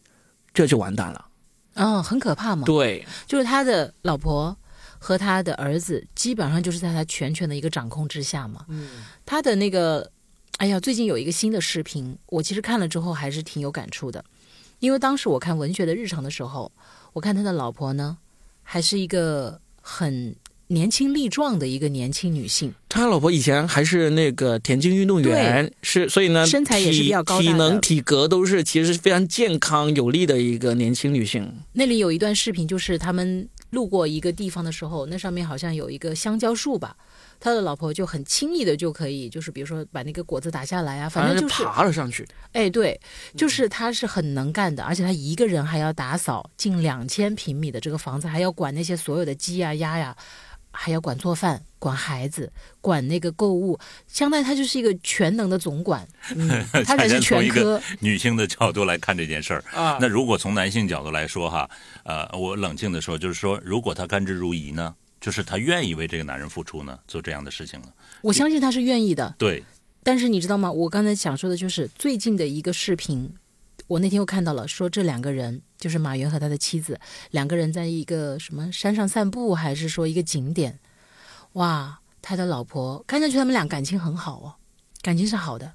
[0.55, 1.27] 这就完蛋了，
[1.75, 2.65] 嗯，很可怕嘛。
[2.65, 4.57] 对，就是他的老婆
[4.99, 8.65] 和他的儿子，基本上就是在他全权的一个掌控之下嘛。
[8.69, 10.11] 嗯，他的那个，
[10.59, 14.25] 哎呀，最近有一个新的视频，我其实看了之后还是挺有感触的，
[14.79, 16.71] 因为当时我看文学的日常的时候，
[17.13, 18.19] 我看他的老婆呢，
[18.63, 20.37] 还是一个很。
[20.73, 31.53] 年轻力壮的一个年轻女性，他老婆以前还是那个田径运动员，是所以呢，身材也是比较高，体能体格都是其实是非常健康有力的一个年轻女性。
[31.73, 36.97] 那里有一段视频，就是他们路过一个地方的时候，那上面好像有一个香蕉树吧。
[37.45, 42.25] 他的老婆就很轻易的就可以，就是比如说把那个果子打下来啊，反正就是爬了上去。
[42.53, 43.01] 哎，对，
[43.37, 50.17] 就是他是很能干的，而且他一个人还要打扫近两千平米的这个房子，还要管那些所有的鸡呀、鸭呀。
[50.73, 56.07] 还要管做饭、管孩子、管那个购物，相当于他就是一个全能的总管。
[56.35, 56.49] 嗯，
[56.85, 57.81] 他才是全科。
[58.01, 61.71] 女性的角度来看这件事儿啊，那如果从男性角度来说哈，
[62.05, 67.89] 呃，我冷静的说，就是说，如果他甘之如饴呢，就是他愿意为这个男人付出呢，做这样的事情呢？
[68.23, 69.35] 我相信他是愿意的。
[69.39, 69.63] 对。
[70.05, 70.73] 但是你知道吗？
[70.73, 73.33] 我刚才想说的就是最近的一个视频。
[73.87, 76.99] 我那天又看到了，说这两个人就是马云和他的妻子，
[77.31, 80.79] 两个人在一个什么山上散步，还是说一个景点？
[81.55, 84.55] 哇，他的老婆看上去他们俩感情很好哦，
[85.03, 85.75] 感情是好的。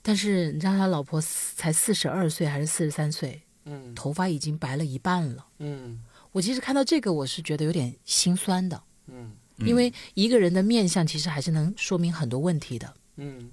[0.00, 3.42] 但是你知道他老婆才四十二岁还是四十三岁？
[3.66, 5.46] 嗯，头发已经白了一半了。
[5.58, 8.82] 嗯，我其实看到这个我是觉得有点心酸的。
[9.08, 12.94] 嗯，因为一个人的面相其实还是能说明很多问题的。
[13.16, 13.50] 嗯。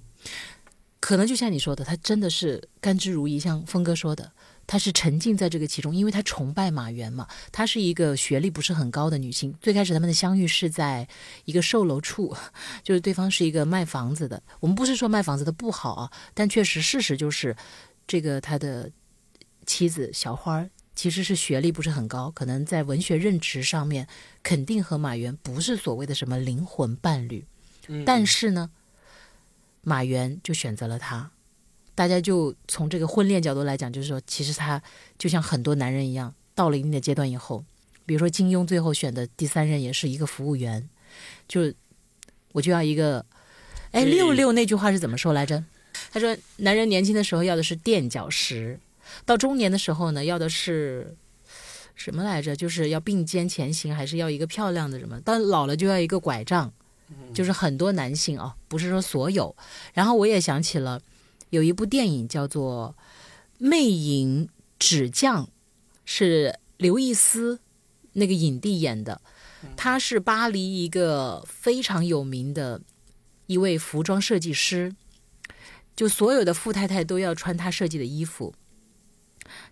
[1.08, 4.30] 可能就像你说的，他真的是甘之如饴，像峰哥说的，
[4.66, 7.26] 她是沉浸在这个其中，因为她崇拜马原嘛。
[7.50, 11.08] 她是一个学历不是很高的女性，最开始他们的相遇是在
[11.46, 12.36] 一个售楼处，
[12.84, 14.42] 就是对方是一个卖房子的。
[14.60, 17.56] 我们不是说卖房子的不好啊，但确实事实就是，
[18.06, 18.90] 这个他的
[19.64, 24.06] 妻子小花其实是学历不是很高，可能在文学认知上面
[24.42, 27.46] 肯定和马原不是所谓的什么灵魂伴侣，
[28.04, 28.72] 但是呢。
[29.88, 31.30] 马原就选择了他，
[31.94, 34.82] 大家就从这个婚恋角度来讲，就是说，其实他
[35.16, 37.64] 就像很多男人一样，到了一定的阶段以后，
[38.04, 40.86] 比如说金庸最后选的第三任也是一个服务员，
[41.48, 41.72] 就
[42.52, 43.24] 我就要一个，
[43.92, 45.64] 哎，六六那句话是怎么说来着？
[46.12, 48.78] 他说，男人年轻的时候要的是垫脚石，
[49.24, 51.16] 到中年的时候呢，要的是
[51.94, 52.54] 什么来着？
[52.54, 55.18] 就是要并肩前行，还是要一个漂亮的什么？
[55.22, 56.70] 到老了就要一个拐杖。
[57.34, 59.54] 就是很多男性啊，不是说所有。
[59.94, 61.00] 然后我也想起了
[61.50, 62.94] 有一部电影叫做
[63.58, 65.46] 《魅影纸匠》，
[66.04, 67.60] 是刘易斯
[68.12, 69.20] 那个影帝演的。
[69.76, 72.80] 他是巴黎一个非常有名的
[73.46, 74.94] 一位服装设计师，
[75.96, 78.54] 就所有的富太太都要穿他设计的衣服。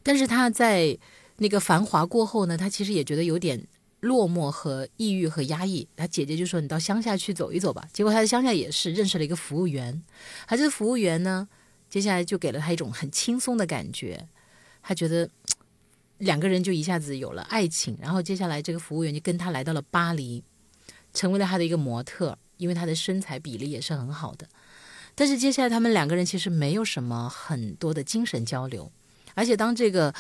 [0.02, 0.98] 但是他在
[1.36, 3.66] 那个繁华过后呢，他其实也觉得有点。
[4.06, 10.00] 落寞和抑郁和压抑，他姐姐就说：“你到乡下去走一走吧。”结果他在乡下也是认识了一个服务员，
[10.46, 11.48] 他这个服务员呢，
[11.90, 14.28] 接下来就给了他一种很轻松的感觉，
[14.82, 15.28] 他觉得
[16.18, 17.98] 两个人就一下子有了爱情。
[18.00, 20.44] 然后接下来这个服务员就跟他来到了巴黎，
[21.12, 24.46] 成为了他的一个模特，因为他的身材比例也是很好的。
[25.14, 28.92] 但是接下来他们两个人其实没有什么很多的精神交流，
[29.34, 30.14] 而且当这个。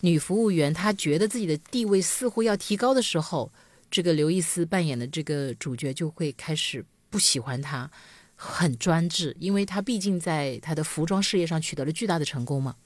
[0.00, 3.50] 女服务员，她觉得自己的地位似乎要提高的时候，
[3.90, 7.90] 这个刘易斯扮演的这个主角就会开始不喜欢她，
[8.34, 12.76] 很专制，因为她毕竟在她的服装事业上取得了巨大的成功嘛。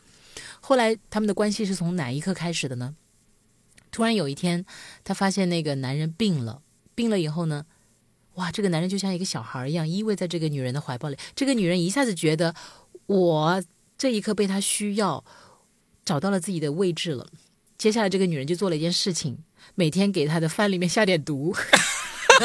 [0.60, 2.94] 后来他们的关系是从哪一刻开始的呢？
[3.90, 4.64] 突然有一天，
[5.02, 6.62] 她发现那个男人病了，
[6.94, 7.66] 病了以后呢，
[8.34, 12.54] 哇，这个男人就像一个小孩一样依偎在这个女人的怀抱里，这个女人一下子觉得
[13.06, 13.62] 我
[13.98, 15.24] 这一刻被他需要。
[16.10, 17.24] 找到了自己的位置了，
[17.78, 19.38] 接下来这个女人就做了一件事情，
[19.76, 21.54] 每天给她的饭里面下点毒，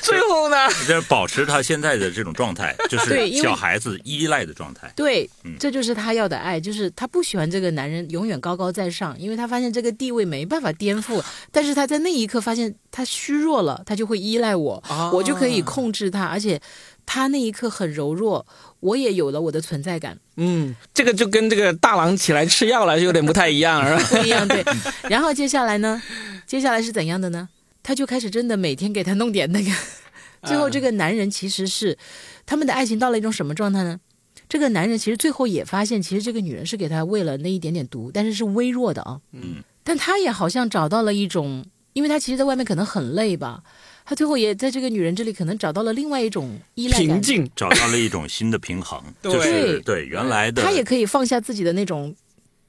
[0.00, 4.90] 最后呢，就是保持她现在的这种状态， 就是小孩子依赖的状态。
[4.96, 5.28] 对，
[5.60, 16.58] 这就是她要的爱，就是她不喜欢这个男人永远高高在上，因为她发现这个地位没办法颠覆， 但是她在那一刻发现他虚弱了，他就会依赖我，我就可以控制他，而且
[17.06, 18.46] 他那一刻很柔弱。
[18.80, 20.18] 我也有了我的存在感。
[20.36, 24.04] 嗯，这个就跟这个大郎起来吃药了有点不太一样，是吧？
[24.20, 24.62] 不一样，对。
[25.08, 26.02] 然后接下来呢？
[26.46, 27.48] 接下来是怎样的呢？
[27.82, 29.70] 他就开始真的每天给他弄点那个。
[30.44, 31.96] 最后，这个男人其实是
[32.44, 33.98] 他们的爱情到了一种什么状态呢？
[34.46, 39.18] 这个男人其实最后也发现，其实这个女人是给他喂了那一点点毒，但是是微弱的啊。
[39.32, 39.62] 嗯。
[39.82, 41.64] 但他也好像找到了一种，
[41.94, 43.62] 因为他其实在外面可能很累吧。
[44.04, 52.14] 他最后也在这个女人这里可能找到了另外一种依赖平静，找到了一种新的平衡，就是对原来的他也可以放下自己的那种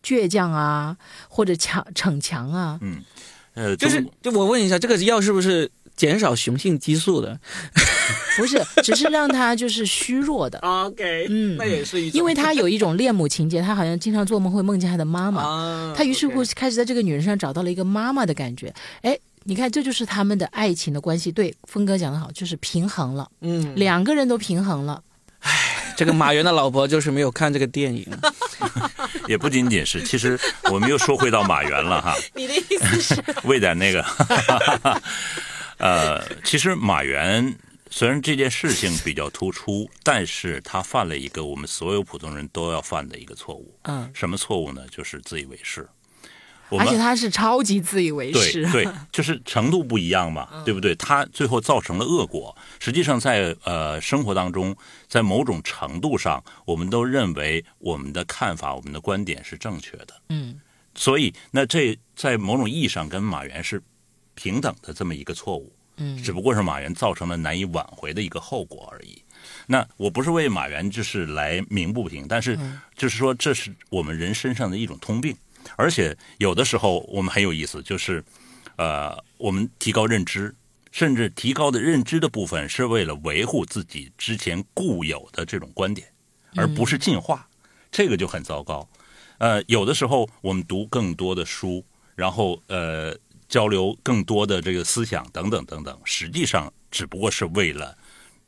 [0.04, 0.96] 倔强啊，
[1.28, 2.80] 或者强逞强啊。
[2.82, 3.02] 嗯，
[3.54, 7.38] 呃，就是就我问一下，这个药是不是减少雄性激素的
[8.38, 10.60] 不是，只是让他就是虚弱的。？
[10.64, 18.74] OK，嗯那也是一种，因为他有一种恋母情节，他好像经常做梦会梦见他的妈妈，啊，他于是乎开始在这个女人身上找到了一个妈妈的感觉。
[19.02, 21.32] 哎，你看，这就是他们的爱情的关系。
[21.32, 25.04] 对，峰哥讲的好，就是平衡了，嗯，两个人都平衡了。
[25.96, 28.06] 这个马原的老婆就是没有看这个电影，
[29.30, 30.38] 也不仅仅是，其实
[30.72, 32.16] 我们又说回到马原了哈。
[32.34, 33.24] 你的意思是？
[33.46, 34.04] 为点那个，
[35.78, 37.56] 呃，其实马原
[37.92, 43.78] 虽然这件事情比较突出，但是他犯了一个我们所有普通人都要犯的一个错误。
[43.84, 44.82] 嗯，什么错误呢？
[44.90, 45.88] 就是自以为是。
[46.70, 48.64] 我而且他是超级自以为是。
[48.64, 50.96] 啊对，就是程度不一样嘛，对不对？
[50.96, 52.56] 他最后造成了恶果。
[52.80, 54.76] 实际上在，呃生活当中，
[55.08, 60.08] 在某种程度上，我们都认为我们的看法、我们的观点是正确的。
[60.30, 60.60] 嗯
[60.98, 63.84] 所以，那这在某种意义上跟马原是
[64.34, 69.22] 平等的这么一个错误，嗯只不过是马原造成了难以挽回的一个后果而已。
[69.68, 72.58] 那我不是为马原就是来鸣不平，但是
[72.96, 75.36] 就是说这是我们人身上的一种通病，
[75.76, 78.24] 而且有的时候我们很有意思，就是
[78.78, 80.54] 呃，我们提高认知，
[80.92, 86.08] 甚至提高的认知的部分是为了维护自己之前固有的这种观点，
[86.56, 87.48] 而不是进化，
[87.92, 88.88] 这个就很糟糕。
[89.38, 91.84] 呃，有的时候我们读更多的书，
[92.16, 93.18] 然后呃
[93.50, 97.98] 交流更多的这个思想等等等等，实际上只不过是为了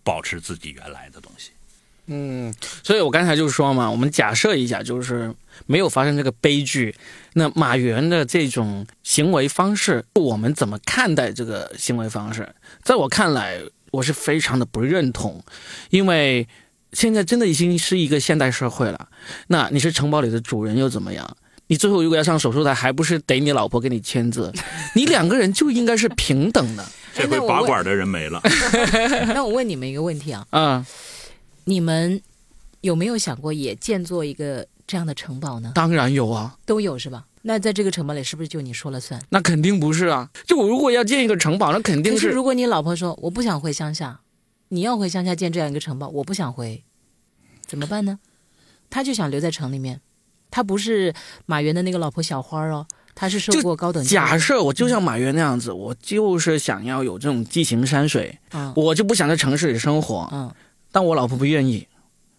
[0.04, 1.52] 保持自己原来的东西。
[2.08, 5.34] 嗯，所以我刚才就说嘛，我们假设一下，就是
[5.66, 6.96] 没有发生这个悲剧，
[7.34, 12.48] 那马原的这种行为方式，我们怎么看待这个行为方式？
[12.84, 13.60] 在我看来，
[13.92, 15.44] 我是非常的不认同，
[15.90, 16.48] 因为
[16.94, 19.10] 现在真的已经是一个现代社会了，
[19.48, 21.38] 那你是城堡里的主人又怎么样？
[21.70, 24.54] 你最后如果要上手术台，还不是得你老婆给你签字？
[24.96, 28.42] 你两个人就应该是平等的这回拔管的人没了，
[29.34, 30.86] 那我问你们一个问题啊，啊、
[31.68, 32.22] 你们
[32.82, 35.74] 有没有想过也建做一个这样的城堡呢？
[35.76, 36.58] 当然有啊。
[36.66, 37.26] 都有是吧？
[37.42, 39.22] 那在这个城堡里，是不是就你说了算？
[39.30, 40.30] 那肯定不是啊！
[40.46, 44.22] 就我如果要建一个城堡，那肯定可是如果你老婆说我不想回乡下，
[44.70, 46.84] 你要回乡下建这样一个城堡，我不想回，
[47.66, 48.20] 怎么办呢？
[48.90, 50.00] 他就想留在城里面，
[50.50, 51.14] 他不是
[51.46, 60.30] 马原的那个老婆小花哦，他是受过高等假设我就像马云那样子，我就是想要有这种激情山水，嗯我就不想在城市里生活。
[60.32, 60.54] 嗯，
[60.98, 61.88] 但我老婆不愿意，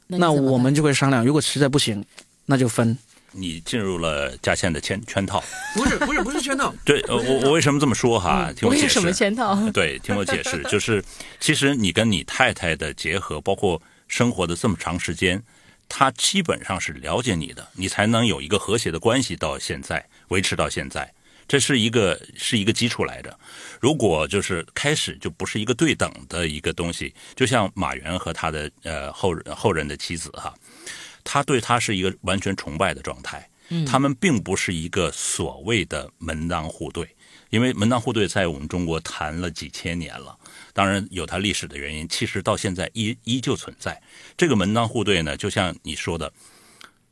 [0.09, 2.05] 那我们就会商量，如果实在不行，
[2.45, 2.99] 那就分。
[3.31, 5.41] 你进入了嘉倩的圈圈套。
[5.77, 8.53] 不是不是不是圈套， 对，呃我我为什么这么说哈？
[8.57, 8.87] 听我解释。
[8.87, 9.57] 为什么圈套？
[9.71, 11.01] 对，听我解释，就是
[11.39, 15.41] 其实你跟你太太的结合，包括生活的这么长时间，
[15.89, 21.13] 她基本上是了解你的，你才能有一个和谐的关系到现在，维持到现在，
[21.49, 23.37] 这是一个是一个基础来着。
[23.81, 30.55] 如果就是开始就不是一个对等的一个东西，就像马原和他的呃后人后人的妻子哈，
[31.25, 33.49] 他对他是一个完全崇拜的状态。
[33.71, 37.07] 嗯他们并不是一个所谓的门当户对，
[37.51, 40.35] 因为门当户对在我们中国谈了几千年了，
[40.73, 44.03] 当然有它历史的原因，其实到现在依依旧存在。
[44.39, 46.33] 这个门当户对呢，就像你说的，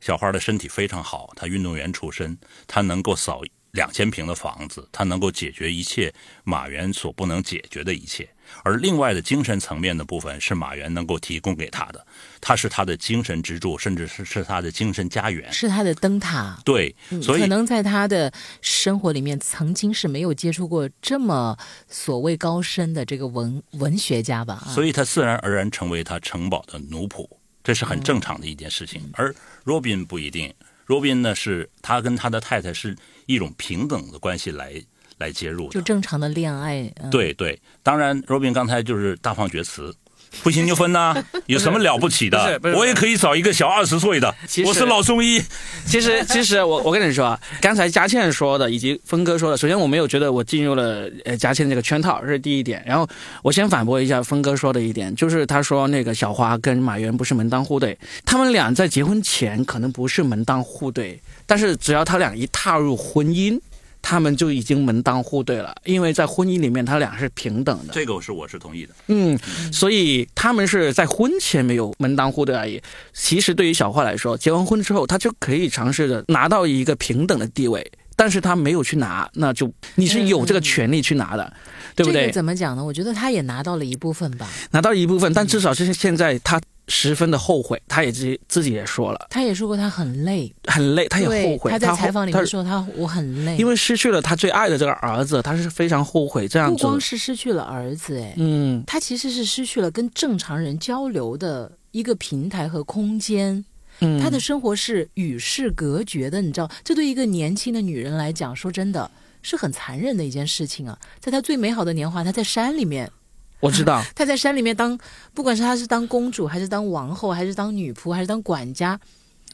[0.01, 3.43] 小花的身体非常好，她运动员出身，她能够扫
[3.77, 6.11] 两千平的房子，他能够解决一切
[6.43, 8.27] 马原所不能解决的一切。
[8.63, 12.03] 而另外的精神层面的部分是马原能够提供给他的，
[12.41, 15.53] 他是他的精神支柱，甚至是是他的精神家园。
[15.53, 16.59] 是他的灯塔。
[16.65, 21.55] 对，所以可能在他的生活里面，曾经是没有接触过这么
[21.87, 24.63] 所谓高深的这个文文学家吧？
[24.65, 27.29] 啊，所以他自然而然成为他城堡的奴仆，
[27.63, 29.07] 这是很正常的一件事情。
[29.13, 29.35] 而
[29.65, 30.51] 罗宾不一定，
[30.85, 32.95] 罗宾呢是他跟他的太太是
[33.27, 34.73] 一种平等的关系来
[35.19, 35.69] 来介入。
[35.69, 36.91] 就正常的恋爱。
[37.11, 39.95] 对对，当然罗宾刚才就是大放厥词。
[40.43, 41.15] 不行就分呐、
[41.47, 44.33] 有什么了不起的我也可以找一个小二十岁的
[44.65, 45.41] 我是老中医。
[45.85, 52.83] 其实，其实我我跟你说啊， 刚才佳倩说的以及峰哥说的，首先我没有觉得我进入了呃佳倩这个圈套，这是第一点。
[52.85, 53.07] 然后
[53.41, 63.59] 我先反驳一下峰哥说的一点，就是他说那个小花跟马原不是门当户对，他们俩在结婚前可能不是门当户对，但是只要他俩一踏入婚姻，
[64.01, 67.93] 他们就已经门当户对了，因为在婚姻里面他俩是平等的。
[67.93, 68.93] 这个是我是同意的。
[69.07, 69.37] 嗯，
[69.71, 72.81] 所以他们是在婚前没有门当户对而已。
[73.13, 81.51] 其实对于小花来说，结完婚之后，她就可以尝试着拿到一个平等的地位，但是她没有去拿，那就你是有这个权利去拿的，
[81.95, 82.21] 对不对？
[82.21, 82.83] 这个怎么讲呢？
[82.83, 84.47] 我觉得他也拿到了一部分吧。
[84.71, 91.69] 拿到一部分，但至少是现在她十分的后悔，他也自己自己也说了，他也说过他很累，很累，他也后悔。
[91.69, 96.75] 他在采访里面说他我很累，因为失去了他最爱的这个儿子，他是非常后悔这样子。
[96.75, 103.63] 不光是失去了儿子，哎，嗯，他其实是失去了跟正常人交流的一个平台和空间，
[103.99, 109.11] 嗯，他的生活是与世隔绝的，你知道，这对一个年轻的女人来讲，说真的
[109.41, 110.97] 是很残忍的一件事情啊。
[111.19, 113.11] 在他最美好的年华，他在山里面。
[113.59, 114.97] 我知道 他在山里面当，
[115.33, 118.99] 不管是他是当公主，还是当王后，还是当女仆，还是当管家，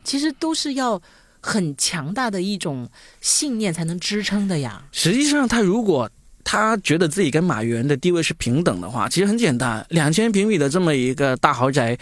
[0.03, 1.01] 其实都是要
[1.39, 2.89] 很强大的一种
[3.21, 4.83] 信念才能支撑的呀。
[4.91, 6.09] 实际上，他如果
[6.43, 11.97] 他觉得自己跟马原的地位是平等的话，其实很简单，两千平米的这么一个大豪宅，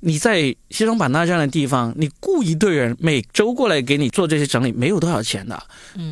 [0.00, 5.62] 你在西双版纳这样的地方，你雇一队人每周过来给你做这些整理，没有多少钱的。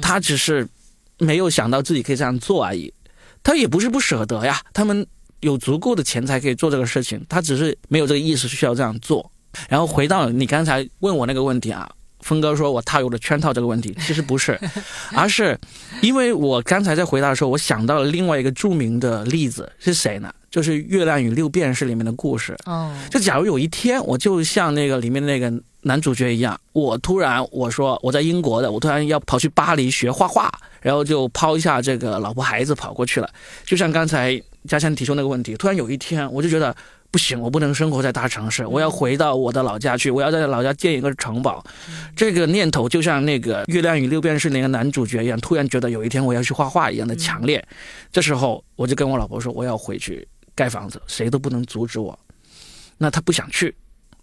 [0.01, 0.67] 他只是
[1.19, 2.95] 没有想到自己可以这样做而已，
[3.43, 5.05] 他也不是不舍得呀，他们。
[5.47, 9.31] 有足够的钱才可以做这个事情，他只是没有这个意识需要这样做。
[9.69, 11.89] 然后回到你刚才问我那个问题啊，
[12.21, 14.59] 峰哥说我踏入了圈套这个问题，其实不是，
[15.15, 15.57] 而是
[16.03, 20.35] 因为我刚才在回答的时候，我想到了另外一个著名的例子是谁呢？
[20.51, 22.57] 就是《月亮与六便士》里面的故事。
[22.65, 33.31] 哦，就假如有一天我就像那个里面的那个男主角一样，我突然我说我在英国的，我突然要跑去巴黎学画画，然后就抛下这个老婆孩子跑过去了，
[33.65, 34.43] 就像刚才。
[34.67, 36.75] 家乡提出那个问题，突然有一天，我就觉得
[37.11, 41.65] 不行，我不能生活在大城市，我要回到我的老家去，我要在老家建一个城堡。
[42.15, 47.65] 这个念头就像那个《月亮与六便士》那个男主角一样，突然觉得有一天我要去画画一样的强烈。
[48.13, 52.19] 这时候，我就跟我老婆说，我要回去盖房子，谁都不能阻止我。
[52.99, 53.75] 那他不想去，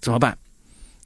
[0.02, 0.38] 怎么办？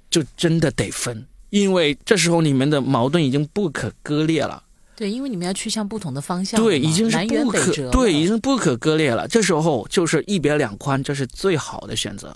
[0.09, 4.63] 就真的得分，因为这时候你们的矛盾已经不可割裂了。
[4.97, 9.27] 对，因为你们要去向不同的方向，对，已经是不可对，已经不可割裂了。
[9.27, 12.35] 这时候就是一别两宽，这是最好的选择。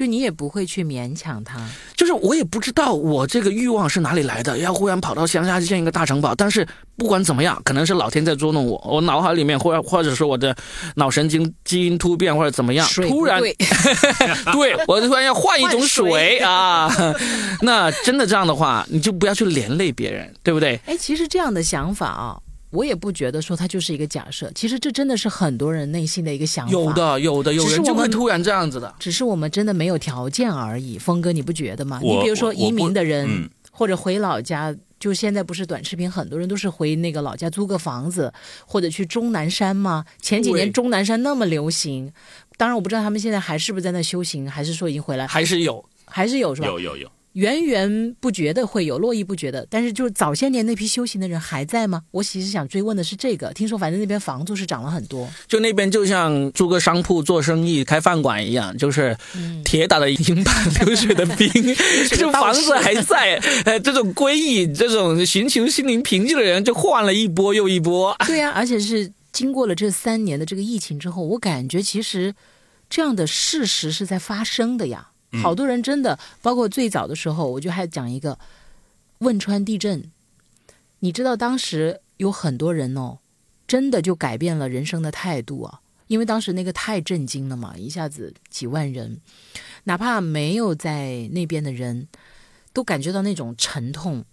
[0.00, 1.60] 就你也不会去勉强他，
[1.94, 6.34] 就是我也不知道我这个欲望是哪里来的，要忽然跑到乡下去建一个大城堡。
[6.34, 10.56] 但是不管怎么样，可能是老天在捉弄我，我脑海里面或或者说我的
[10.94, 13.54] 脑神经基因突变或者怎么样，突然对
[14.88, 16.90] 我突然要换一种水 啊，
[17.60, 20.80] 那真的这样的话，你就不要去连累别人，对不对？
[20.86, 22.38] 哎，其实这样的想法啊。
[22.70, 26.72] 我也不觉得说它就是一个假设，其实这真的是很多人内心的一个想法。
[26.72, 28.94] 有的，有的，有人就会突然这样子的。
[28.98, 30.96] 只是我们真的没有条件而已。
[30.98, 32.00] 峰哥，你不觉得吗？
[32.02, 38.32] 你比如说移民的人，或者回老家，就现在不是短视频，很多人都是回那个老家租个房子，
[38.64, 40.04] 或者去终南山吗？
[40.20, 42.12] 前几年终南山那么流行，
[42.56, 45.26] 当然我不知道他们现在还是不是在那修行，还是说已经回来？
[45.26, 46.68] 还是有，还是有是吧？
[46.68, 47.10] 有有有。
[47.34, 49.64] 源源不绝的会有，络绎不绝的。
[49.70, 52.02] 但是，就是早些年那批修行的人还在吗？
[52.10, 53.52] 我其实想追问的是这个。
[53.52, 59.16] 听说反正那边房租是涨了很多，就那边就像租个商铺做生意、开饭馆一样，就是
[59.64, 61.48] 铁打的营盘流水的兵，
[62.10, 63.40] 这房子还在。
[63.64, 68.16] 呃，这种归义、这种寻求心灵平静的人，就换了一波又一波。
[68.26, 72.34] 对呀，而且是经过了这三年的这个疫情之后，我感觉其实
[72.88, 75.09] 这样的事实是在发生的呀。
[75.42, 78.38] 好多人真的，包括最早的时候，我就还讲一个
[79.18, 80.10] 汶川地震。
[81.00, 83.18] 你知道当时有很多人哦，
[83.66, 89.20] 真的就改变了人生的态度啊，因为当时那个太震惊了嘛，一下子几万人，
[89.84, 92.08] 哪怕没有在那边的人，
[92.72, 94.24] 都感觉到那种沉痛。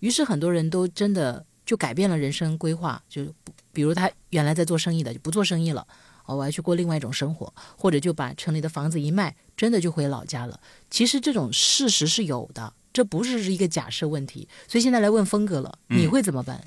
[0.00, 3.26] 于是很多人都真的就改变了人生规划，就
[3.72, 5.86] 比如他原来在做生意的就不做生意了。
[6.24, 10.58] 哦，我要去过另外一种生活，或者就把城里的房子一卖，真的就回老家了。
[10.90, 14.48] 其实这种事实是有的，这不是一个假设问题。
[14.66, 16.60] 所以现在来问峰哥了，你会怎么办？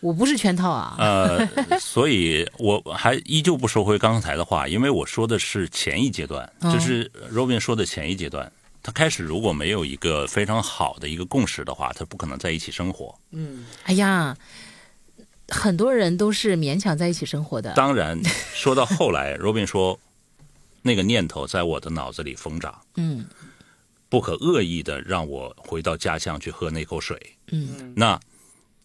[0.00, 0.96] 我不是圈套啊。
[0.98, 1.46] 呃，
[1.78, 8.50] 所以我还依旧不收回刚才的话，因为我说的是前一阶段，就是 Robin 说的前一阶段，
[8.82, 13.16] 他开始如果没有一个非常好的一个共识的话，他不可能在一起生活。
[13.30, 14.36] 嗯，哎呀。
[15.48, 17.74] 很多人都是勉强在一起生活的。
[17.74, 18.18] 当然，
[18.54, 20.00] 说到后来，罗宾说，
[20.86, 23.24] 那个念头在我的脑子里疯长，嗯，
[24.10, 27.18] 不可恶意的让我回到家乡去喝那口水，
[27.52, 28.20] 嗯，那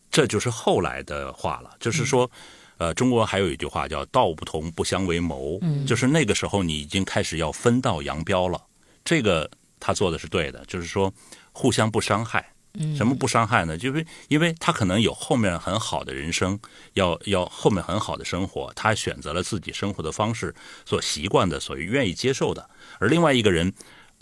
[0.10, 1.76] 这就是后来的话了。
[1.78, 2.32] 就是说，
[2.78, 8.64] 呃，中国还有一句话叫“道不同不相为谋”，嗯，就是那个时候你已经开始要分道扬镳了。
[9.04, 11.14] 这个他做的是对的，就是说
[11.52, 12.54] 互相不伤害。
[12.95, 13.77] 什么不伤害呢？
[13.77, 16.59] 就是因为他可能有后面很好的人生，
[16.93, 20.53] 要要后面很好的生活，他选择了自己生活的方式，
[20.86, 22.69] 所习惯的，所愿意接受的。
[22.99, 23.73] 而另外一个人，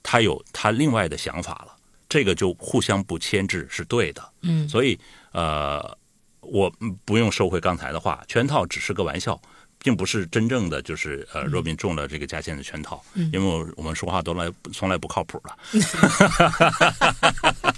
[0.01, 1.75] 他有他另外的想法了，
[2.09, 4.29] 这个就互相不牵制是对的。
[4.41, 4.99] 嗯，所以
[5.31, 5.97] 呃，
[6.41, 6.71] 我
[7.05, 9.39] 不用收回刚才的话，圈套只是个玩笑。
[9.79, 13.01] 并不是真正的就是呃，若斌中了这个嘉倩的圈套，
[13.31, 15.55] 因为我我们说话都来从来不靠谱了。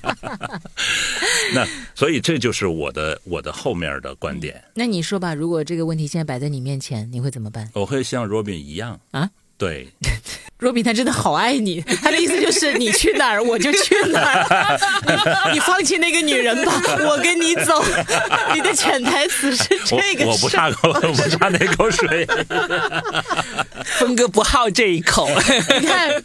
[1.53, 4.63] 那所以这就是我的我的后面的观点。
[4.75, 7.69] 那你说吧，如果这个问题现在摆在你面前，你会怎么办？
[7.73, 9.29] 我会像若斌一样啊，
[9.59, 9.87] 对。
[10.57, 14.79] 若比他真的好爱你，他的意思就是你去哪儿我就去哪儿，
[15.55, 16.73] 你放弃那个女人吧，
[17.07, 17.81] 我跟你走。
[18.53, 22.27] 你的潜台词是这个，我不差口，我不差那口水。
[23.85, 25.29] 峰哥不好这一口。
[25.79, 26.21] 你看，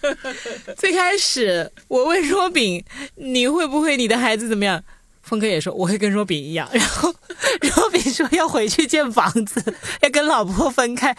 [0.77, 4.83] 最开始我问若饼，你会不会你的孩子怎么样？
[5.23, 7.15] 峰哥也说我会跟若饼一样，然后
[7.61, 9.63] 若饼说要回去建房子，
[10.03, 11.17] 要跟老婆分开。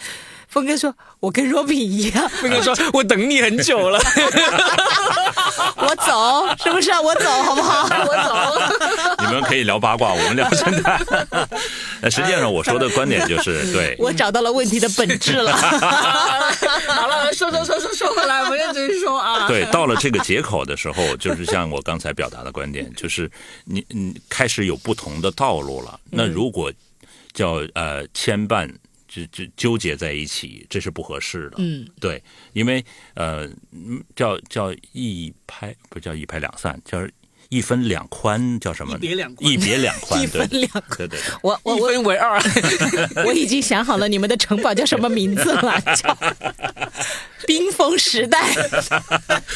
[0.47, 2.29] 峰哥说：“我跟若比一样。
[2.41, 3.99] ”峰哥说：“我等你很久了。
[5.77, 6.91] ”我走，是不是？
[6.91, 7.87] 啊我走，好不好？
[8.07, 9.25] 我走。
[9.25, 10.99] 你们可以聊八卦，我们聊现在。
[12.01, 15.51] 那实际上我说的观点就是，对我找到了问题的本质了。
[15.55, 19.47] 好了，说说说说说回来，我认真说啊。
[19.47, 23.29] 对，到了这个节口的时候，就是像我刚才表达的观点，就是
[23.65, 25.99] 你你开始有不同的道路了。
[26.09, 26.71] 那如果
[27.33, 28.71] 叫呃牵绊。
[29.15, 31.55] 就就纠结在一起，这是不合适的。
[31.59, 32.21] 嗯，对，
[32.53, 33.49] 因为呃，
[34.15, 36.99] 叫叫一拍不叫一拍两散，叫
[37.49, 38.95] 一分两宽，叫什么？
[38.95, 40.97] 一别两宽，一别两宽， 一分两宽。
[40.97, 42.41] 对对，我我一分为二。
[43.25, 45.79] 我已经想好了，你们的城堡叫什么名字了？
[45.95, 46.17] 叫。
[47.45, 48.41] 冰封时代，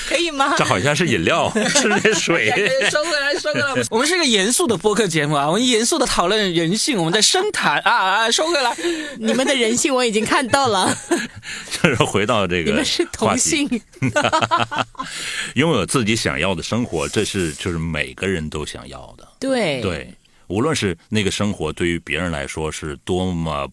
[0.07, 0.53] 可以吗？
[0.55, 2.51] 这好像是饮料，是点水。
[2.91, 3.83] 收回来，收回来。
[3.89, 8.29] 我们是一个严肃的播客节目啊，我们严肃的讨论人性，我们在深谈啊啊！
[8.31, 8.77] 收回来，
[9.17, 10.95] 你们的人性我已经看到了。
[11.81, 13.67] 就是回到这个，你们是同性，
[15.55, 19.27] 拥有自己想要的生活，这是就是每个人都想要的。
[19.39, 20.13] 对对，
[20.47, 23.67] 无论是那个生活对于别人来说是多么。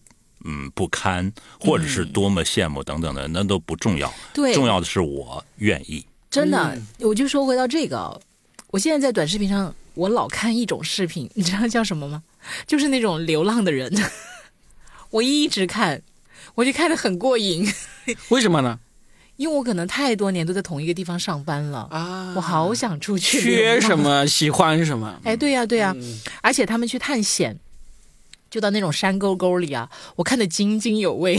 [0.45, 1.29] 嗯，不堪，
[1.59, 4.13] 或者是多么羡慕等等的，那都不重要。
[4.33, 6.05] 对，重要的是我愿意。
[6.29, 8.21] 真的，我就说回到这个，
[8.67, 12.23] 我现在在短视频上，我老看一种视频， 你知道叫什么吗？
[12.65, 13.91] 就是那种流浪的人，
[15.09, 16.01] 我一直看，
[16.55, 17.67] 我就看的很过瘾。
[18.29, 18.79] 为什么呢？
[19.37, 23.39] 因为我可能太多年都在同一个地方上班了啊，我好想出去。
[23.41, 25.17] 缺什么喜欢什么？
[25.23, 25.95] 哎，对呀，对呀，
[26.41, 27.57] 而且他们去探险。
[28.49, 31.37] 就到那种山沟沟里啊，我看得津津有味，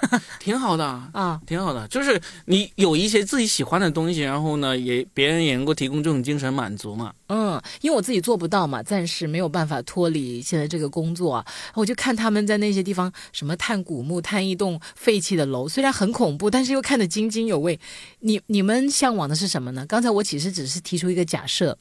[0.40, 1.86] 挺好的啊，挺好的。
[1.88, 7.12] 就是你有一些自己喜欢的东西，然后呢，也别人也能够提供这种精神满足嘛。
[7.28, 11.44] 嗯，因为我自己做不到嘛，暂时没有办法脱离现在这个工作，
[11.74, 17.78] 我就看他们在那些地方什么探古墓、探一栋废弃的楼，虽然很恐怖，但是又看得津津有味。
[18.20, 19.84] 你你们向往的是什么呢？
[19.86, 21.76] 刚才我其实只是提出一个假设，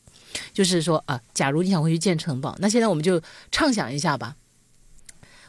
[0.53, 4.35] 就是说啊，假如你想回去建城堡，那现在我们就畅想一下吧。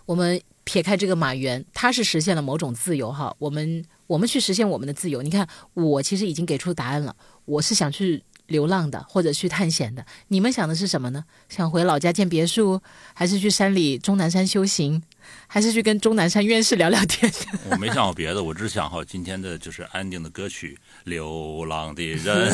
[0.07, 0.41] 我们
[0.71, 3.35] 撇开这个马原，他是实现了某种自由哈。
[3.41, 5.21] 我们我们去实现我们的自由。
[5.21, 5.45] 你看，
[5.75, 7.17] 我其实已经给出答案了。
[7.45, 10.07] 我是想去流浪的，或者去探险的。
[10.29, 11.25] 你们想的是什么呢？
[11.49, 12.81] 想回老家建别墅，
[13.15, 15.03] 还是去山里终南山修行？
[15.47, 17.31] 还是去跟钟南山院士聊聊天。
[17.71, 22.53] 我没想好别的，我只想好今天的就是安定的歌曲《流浪的人》。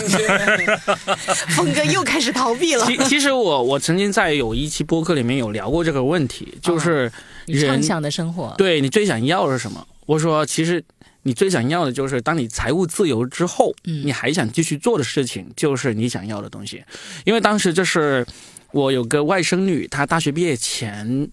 [1.55, 2.87] 峰哥又开始逃避了。
[2.87, 7.11] 其其实我我曾经在有一期播客里面有聊过这个问题，就是
[7.47, 9.87] 人想的生活，对你最想要的是什么？
[10.07, 10.83] 我说，其实
[11.23, 16.85] 你最想要的就是当你财务自由之后，你还想继续做的事情，就是你想要的东西。
[17.25, 18.25] 因为当时就是
[18.73, 21.29] 我有个外甥女，她大学毕业前。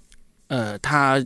[0.54, 1.20] 呃，他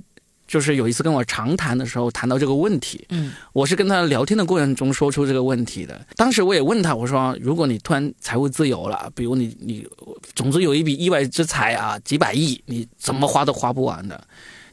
[0.48, 6.00] 就是有一次跟我长谈的时候谈到这个问题，嗯，我是跟他聊天的过程中说出这个问题的。
[6.16, 9.86] 当时我也问他，我说，如果你突然财务自由了，比如你你
[10.34, 14.26] 总之有一笔意外之财啊，几百亿，你怎么花都花不完的，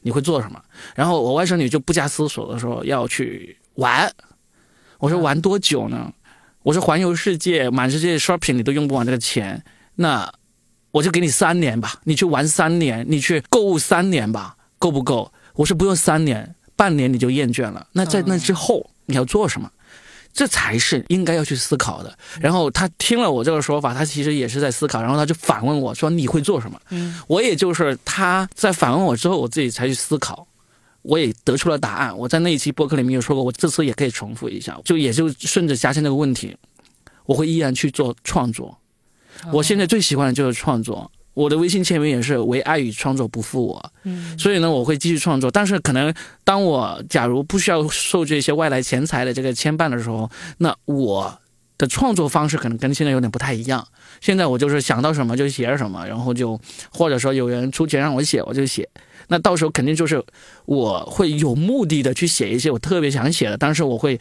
[0.03, 0.63] 你会做什么？
[0.95, 4.09] 然后我外甥女就不加思索的说要去玩。
[4.99, 6.13] 我说玩多久呢？
[6.63, 9.61] 我说环游世界，满世界 shopping 你都用不完这个钱，
[9.97, 10.33] 那。
[10.95, 15.33] 我就给你三年吧，你去玩三年，你去购物三年吧，够不够？
[15.55, 17.85] 我说不用三年，半年你就厌倦了。
[17.91, 19.69] 那在那之后你要做什么？
[20.33, 22.17] 这才是应该要去思考的。
[22.41, 30.47] 然后他听了我这个说法，他其实也是在思考，然后他就反问我说：“你会做什么？”嗯，我也就是他在反问我之后，我自己才去思考，
[31.03, 32.17] 我也得出了答案。
[32.17, 36.57] 我在那一期播客里面有说过，我这次也可以重复一下，就也就顺着嘉欣这个问题，
[37.27, 38.79] 我会依然去做创作。
[39.53, 43.93] 我现在最喜欢的就是创作，我的微信签名也是“唯爱与创作不负我”。
[44.05, 45.51] 嗯，所以呢，我会继续创作。
[45.51, 46.13] 但是，可能
[46.45, 51.39] 当我假如不需要受这些外来钱财的这个牵绊的时候，那我
[51.77, 53.87] 的创作方式可能跟现在有点不太一样。
[54.21, 56.59] 现在我就是想到什么就写什么，然后就
[56.91, 58.89] 或者说有人出钱让我写，我就写。
[59.27, 60.23] 那到时候肯定就是
[60.67, 64.21] 我会有目的的去写一些我特别想写的，但是我会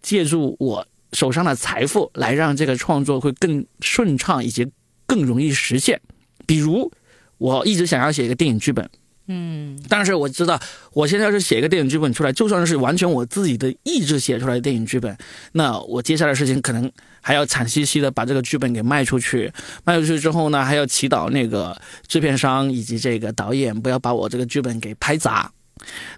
[0.00, 4.70] 借助我手上的财富来让这个创作会更顺畅以及
[5.06, 6.00] 更容易实现。
[6.46, 6.90] 比如
[7.38, 8.88] 我一直想要写一个电影剧本。
[9.30, 10.58] 嗯，但是我知道，
[10.94, 15.14] 我现在要是写一个电影剧本出来，就算是完全我自己的意志写出来的电影剧本，
[15.52, 16.90] 那我接下来的事情可能
[17.20, 19.52] 还要惨兮兮的把这个剧本给卖出去，
[19.84, 25.52] 卖出去之后呢，还要祈祷那个制片商以及这个导演不要把我这个剧本给拍砸。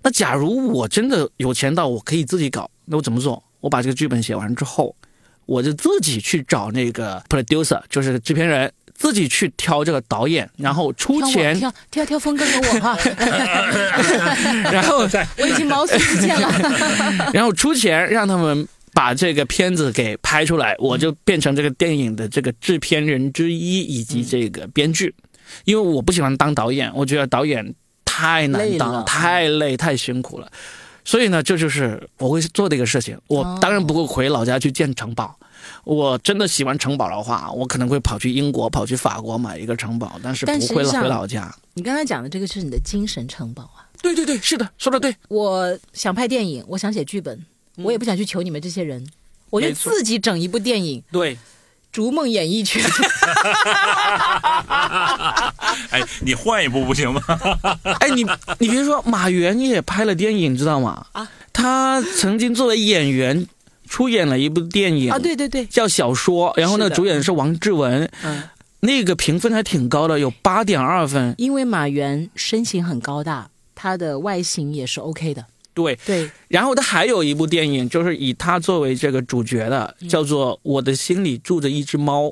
[0.05, 3.43] 那假如我真的有钱到我可以自己搞，那我怎么做？
[3.61, 4.95] 我把这个剧本写完之后，
[5.47, 8.73] 我就自己去找那个 producer，就是制片人。
[8.93, 12.99] 自己去挑这个导演，然后出钱挑挑挑峰哥和我哈
[14.71, 16.53] 然后我已经毛遂自荐了，
[17.33, 25.15] 然后出钱让他们把这个片子给拍出来，我就变成这个电影的这个制片人之一以及这个编剧，
[25.65, 30.53] 因为我不喜欢当导演，我觉得导演太难当，太累，太辛苦了，
[31.05, 33.19] 所以呢，这就是我会做的一个事情。
[33.27, 35.37] 我当然不会回老家去建城堡。
[35.85, 41.55] 我真的喜欢城堡的话，我可能会跑去英国、跑去法国买一个城堡，但是不会回老家。
[41.75, 43.87] 你刚才讲的这个是你的精神城堡啊？
[44.03, 45.15] 对对对，是的，说的对。
[45.29, 47.45] 我想拍电影，我想写剧本，
[47.77, 49.07] 我也不想去求你们这些人，
[49.51, 51.03] 我就自己整一部电影。
[51.13, 51.37] 对，
[51.93, 52.83] 逐梦演艺圈。
[55.91, 57.23] 哎，你换一部不行吗？
[58.01, 58.25] 哎，你
[58.59, 61.07] 你别说，马原也拍了电影，知道吗？
[61.13, 63.47] 啊，他曾经作为演员。
[63.89, 68.45] 出演了一部电影啊，对对对，叫小说，然后呢，主演是王志文，嗯，
[68.79, 71.35] 那个评分还挺高的，有八点二分。
[71.39, 75.45] 因为马原身形很高大，他的外形也是 OK 的。
[75.75, 75.97] 对。
[76.07, 82.27] 对，然后他还有一部电影，就是以他作为这个主角的，叫做《我的心里住着一只猫》。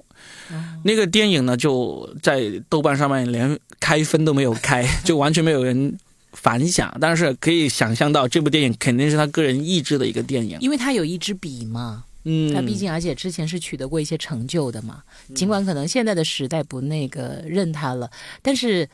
[0.85, 5.99] 那个电影呢，就在豆瓣上面连开分都没有开， 就完全没有人。
[6.35, 15.03] 反响，但是可以想象到这部电影肯定是他个人意志的一个电影，因为他有一支笔嘛，嗯，他毕竟而且之前是取得过一些成就的嘛，
[15.35, 18.09] 尽管可能现在的时代不那个认他了，
[18.43, 18.89] 但是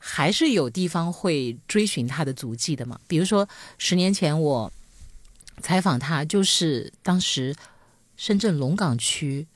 [0.00, 2.98] 还是有地方会追寻他的足迹的嘛。
[3.06, 3.48] 比如说
[3.78, 4.72] 十年前我
[5.62, 7.54] 采访他，就是当时
[8.16, 9.46] 深圳龙岗区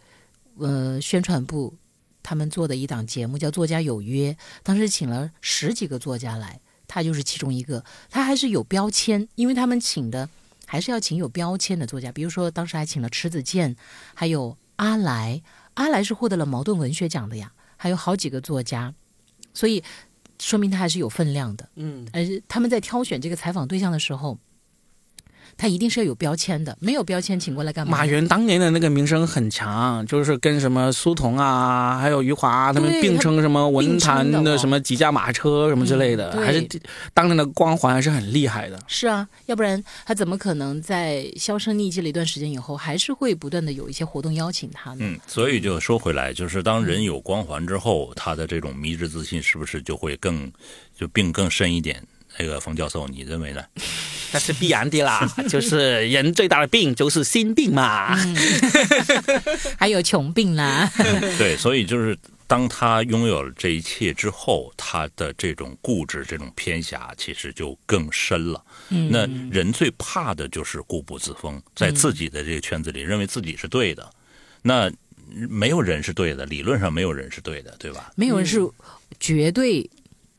[0.58, 1.74] 呃宣传部
[2.22, 4.32] 他们做的一档节目叫《作家有约》，
[4.62, 6.60] 当时请了十几个作家来。
[6.86, 10.28] 他就是其中一个，他还是有标签，因为他们请的
[10.66, 13.74] 还是要请有标签的作家，比如说当时还请了迟子建，
[14.12, 15.42] 还有阿来，
[15.74, 18.94] 阿来是获得了茅盾文学奖的呀，还有好几个作家，
[19.54, 19.82] 所以
[20.40, 21.68] 说明他还是有分量的。
[21.76, 24.38] 嗯，而他们在挑选这个采访对象的时候。
[25.56, 27.98] 他一定是要有标签的，没有标签请过来干嘛？
[27.98, 36.66] 马云当年的那个名声很强，就是跟什么苏童啊，还有余华他们并称什么文坛的什么几驾马车什么之类的，还是
[37.12, 38.78] 当年的光环还是很厉害的。
[38.86, 44.98] 是啊，要不然他怎么可能在销声匿迹了一段时间以后，还是会不断的有一些活动邀请他呢？
[45.00, 50.50] 嗯，所以就说回来，就是当人有光环之后，他的这种迷之自信是不是就会更
[50.96, 52.02] 就病更深一点？
[52.36, 53.62] 那个冯教授，你认为呢？
[54.34, 58.16] 那是必然的啦， 就是人最大的病就是心病嘛，
[59.78, 60.90] 还有穷病啦。
[61.38, 62.18] 对，所以就是
[62.48, 68.60] 当他拥有了这一切之后，他的这种固执、这种偏狭，其实就更深了。
[68.88, 74.10] 那人最怕的就是固步自封，在自己的这个圈子里，认为自己是对的。
[74.62, 74.90] 那
[75.48, 78.12] 没有人是对的，理论上没有人是对的，对吧？
[78.16, 78.60] 没有人是
[79.20, 79.88] 绝对。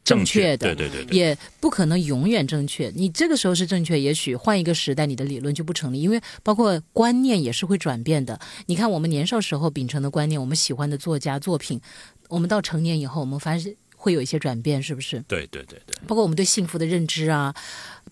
[0.06, 2.92] 正确的，对对对，也不可能永远正确。
[2.96, 8.40] 你这个时候是正确，也许换一个时代，你的理论就不成立，因为包括观念也是会转变的。
[8.68, 11.82] 你看，我们年少时候秉承的观念，我们喜欢的作家作品，
[12.30, 15.20] 我们到成年以后，我们发现会有一些转变，是不是？
[15.28, 15.96] 对对对对。
[16.06, 17.56] 包括我们对幸福的认知啊，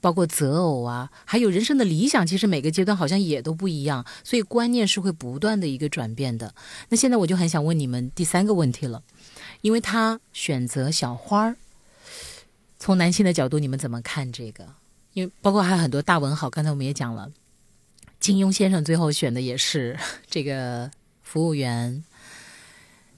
[0.01, 6.55] 包括择偶啊，还有人生的理想，其实每个阶段好像也都不一样，所以观念是会不断的一个转变的。
[6.89, 9.03] 那现在我就很想问你们第三个问题了，
[9.61, 11.55] 因为他选择小花儿。
[12.83, 14.67] 从男性的角度，你们怎么看这个？
[15.13, 17.31] 因为包括还有很多大文豪，刚才我们也讲了，
[18.19, 19.97] 金庸先生最后选的也是
[20.29, 22.03] 这个服务员。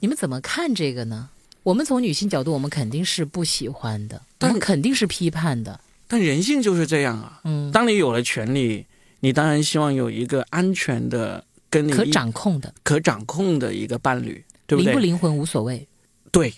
[0.02, 1.32] 你们怎么看这个呢？
[1.64, 5.82] 我们从女性角度，我们肯定是不喜欢的，我们肯定是批判的。
[6.08, 7.42] 但人性就是这样啊。
[7.46, 8.86] 嗯，当你有了权利，
[9.22, 14.92] 你当然希望有一个安全的、跟你可掌控的、可掌控的一个伴侣，对不对？
[14.92, 15.88] 灵不灵魂无所谓。
[16.32, 16.52] 对，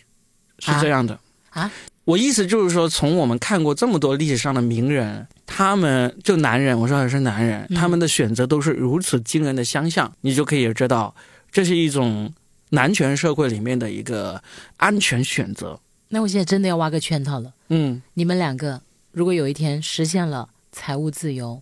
[0.60, 1.18] 是这样的
[1.52, 1.72] 啊。
[2.08, 11.14] 我意思就是说，从我们看过这么多历史上的名人，他们就男人，我说的是男人，他们的选择都是如此惊人的相像，你就可以知道，
[11.52, 12.34] 这是一种
[12.70, 14.42] 男权社会里面的一个
[14.78, 15.78] 安全选择。
[16.08, 17.52] 那我现在真的要挖个圈套了。
[17.68, 18.82] 嗯，你们两个
[19.12, 21.62] 如果有一天实现了财务自由，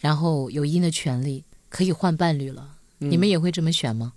[0.00, 4.14] 然后有一定的权利，可以换伴侣了，你们也会这么选吗？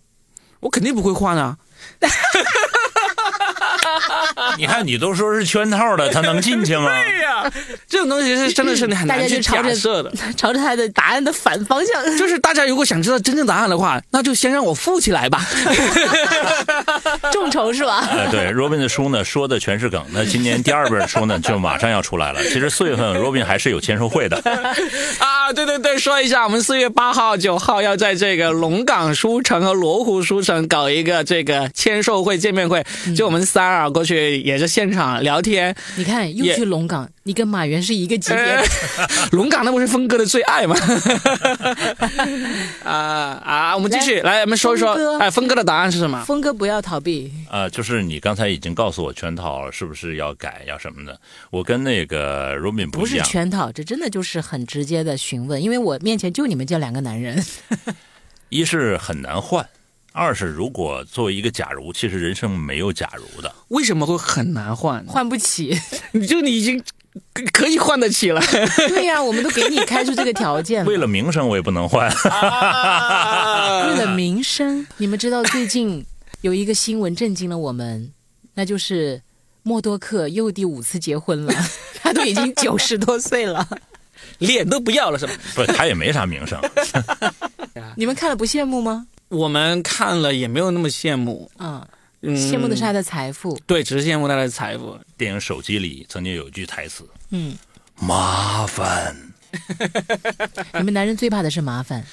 [0.62, 1.60] 我肯定不会换啊。
[4.58, 6.92] 你看，你都说是圈套的，他能进去吗？
[7.88, 12.04] 这种东西是真的是你很难去假设的， 朝着他的答案的反方向。
[12.18, 15.46] 就是大家如果想知道真正答案的话，那就先让我富起来吧。
[17.32, 18.08] 众筹是吧？
[18.12, 20.04] 呃，对，Robin 的书呢，说的全是梗。
[20.12, 22.44] 那今年第二本书呢，就马上要出来了。
[22.44, 24.38] 其实四月份 Robin 还是有签售会的。
[25.20, 32.84] 啊，对对对，说一下，我们四月八号、九号要在这个龙岗书城和罗湖书城搞一个这个签售会、见面会，
[33.16, 35.76] 就我们仨啊过去也是现场聊天。
[35.96, 38.64] 你看，又去龙岗，你跟马原是一个级别的。
[39.32, 40.76] 龙岗那不是峰哥的最爱吗？
[42.84, 42.92] 啊
[43.44, 46.24] 啊，我们继续来，我们说一说，哎，峰哥的答案是什么？
[46.26, 47.32] 峰哥不要逃避。
[47.50, 51.18] 啊，就是你刚才已经告诉我圈套是不是要改要什么的？
[51.50, 57.44] 我跟那个 Robin 不是圈套，这真的就是很直接的询问，因为我面前就你们这两个男人。
[58.50, 59.68] 一是很难换，
[60.12, 63.52] 二是如果作为一个假如，其实人生没有假如的。
[63.70, 65.04] 为什么会很难换？
[65.08, 65.76] 换不起，
[66.12, 66.84] 你就你已经
[67.54, 68.42] 可以换得起了。
[68.90, 70.86] 对呀，我们都给你开出这个条件。
[70.86, 72.10] 为了名声，我也不能换。
[73.88, 76.06] 为了名声，你们知道最近
[76.42, 78.12] 有一个新闻震惊了我们，
[78.56, 79.22] 那就是
[79.62, 81.54] 默多克又第五次结婚了，
[82.02, 83.68] 他都已经九十多岁了。
[84.40, 85.34] 脸都不要了是吧？
[85.56, 86.60] 不，他也没啥名声。
[87.96, 89.08] 你们看了不羡慕吗？
[89.30, 91.50] 我们看了也没有那么羡慕。
[91.60, 91.86] 嗯，
[92.32, 93.60] 羡慕的是他的财富。
[93.68, 94.98] 对，只是羡慕他的财富。
[95.18, 97.56] 电影《手机》里曾经有一句台词：“嗯，
[98.00, 99.16] 麻烦。
[100.80, 102.06] ”你们男人最怕的是麻烦。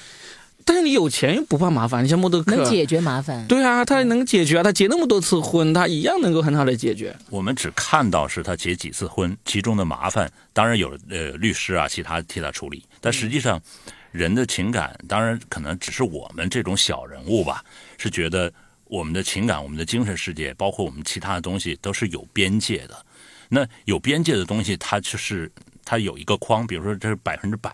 [0.63, 3.47] 但是你有钱又不怕麻烦，你像默多克能解决麻烦。
[3.47, 7.15] 对啊，他能解决啊，他结那么多次婚，他一样能够很好的解决。
[7.31, 12.85] 我们只看到是他结几次婚，其中的麻烦，当然有呃律师啊，其他替他处理。
[12.99, 13.59] 但实际上，
[14.11, 17.65] 人的情感，当然可能只是我们这种小人物吧，
[17.97, 18.53] 是觉得
[18.91, 23.05] 我们的情感、我们的精神世界，包括我们其他的东西，都是有边界的。
[23.47, 25.49] 那有边界的东西，它就是
[25.85, 27.73] 它有一个框，比如说这是百分之百。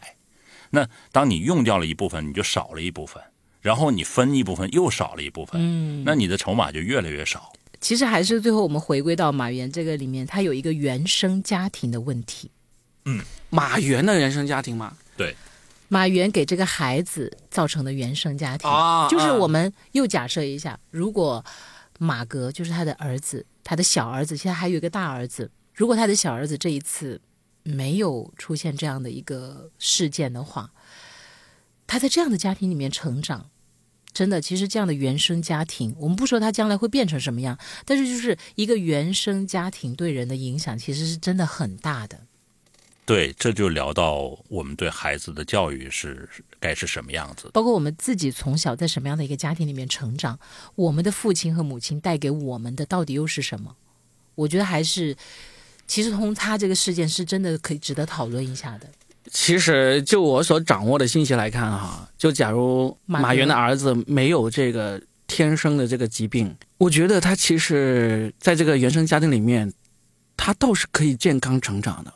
[0.70, 3.20] 那当你用掉了一部分，你就少了一部分，
[3.61, 7.51] 然后你分一部分又少了一部分，嗯，那你的筹码就越来越少。
[7.82, 12.51] 其实还是最后我们回归到马原这个里面，他有一个原生家庭的问题。
[13.05, 14.95] 嗯，马原的原生家庭吗？
[15.15, 15.36] 对，
[15.88, 21.44] 马原给这个孩子造成的原生家庭，啊就是我们又假设一下，如果
[22.00, 27.22] 马格就是他的儿子，他的小儿子，现在还有一个大儿子，如果他的小儿子这一次。
[27.70, 30.72] 没有出现这样的一个事件的话，
[31.86, 33.50] 他在这样的家庭里面成长，
[34.14, 42.27] 真的，其实这样的原生家庭，我们不说他将来会变成什么样，但是就是一个原生家庭对人的影响，其实是真的很大的。
[43.08, 46.30] 对，这就聊到我们对孩子的教育是
[46.60, 50.38] 该是什么样子，包括我们自己从小在什么样的一个家庭里面成长，
[50.76, 53.76] 我们的父亲和母亲带给我们的到底又是什么？
[54.36, 55.16] 我觉得还是。
[55.89, 58.89] 其实从他这个事件是真的可以值得讨论一下的。
[59.32, 69.72] 其实就我所掌握的信息来看，哈，就假如马云的儿子没有这个天生的这个疾病，我觉得他其实在这个原生家庭里面，
[70.36, 72.14] 他倒是可以健康成长的。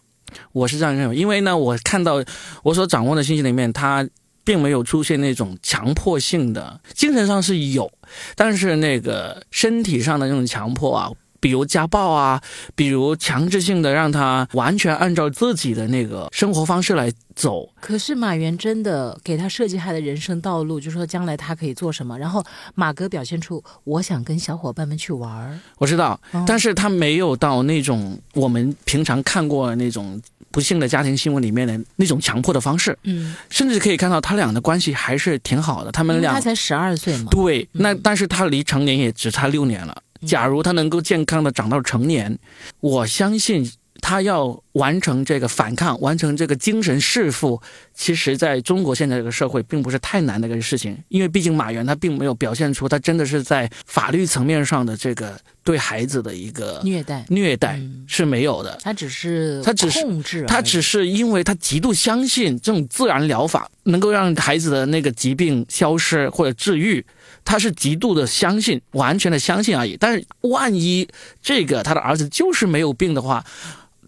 [0.52, 2.24] 我是这样认为，因为呢，我看到
[2.64, 4.08] 我所掌握的信息里面，他
[4.44, 7.92] 并没有出现那种强迫性的，精神上是有，
[8.36, 11.12] 但是那个身体上的那种强迫啊。
[11.42, 12.42] 比如家暴啊，
[12.76, 17.68] 比如强制性的让他完全按照自己的那个生活方式来走。
[17.82, 22.18] 可是马原真的给他设计他的人生道路，就说将来他可以做什么。
[22.18, 22.42] 然后
[22.76, 30.22] 马哥表现出我想跟小伙伴们去玩儿，我知道，但是他没有到那种我们平常看过那种
[30.52, 32.96] 不幸的家庭新闻里面的那种强迫的方式。
[33.04, 35.92] 嗯，甚至可以看到他俩的关系还是挺好的。
[35.92, 39.98] 他们俩他才十二岁嘛，对，那但是他离成年也只差六年了。
[40.26, 42.38] 假如他能够健康的长到成年，
[42.80, 47.62] 我相信他要完成这个反抗，完成这个精神弑父，
[47.94, 58.80] 其实在中国现在这个社会并不是太难的一个事情，因为毕竟马原他并没有表现出他真的是在法律层面上的这个对孩子的一个虐待，虐待是没有的。
[58.82, 67.06] 他只是他只是控制，他只是因为他极度相信这种自然疗法能够让孩子的那个疾病消失或者治愈。
[67.44, 69.98] 他是极度的相信，完全的相信而已。
[70.00, 71.08] 但是万一
[71.42, 73.46] 这个他的儿子就是没有病的话，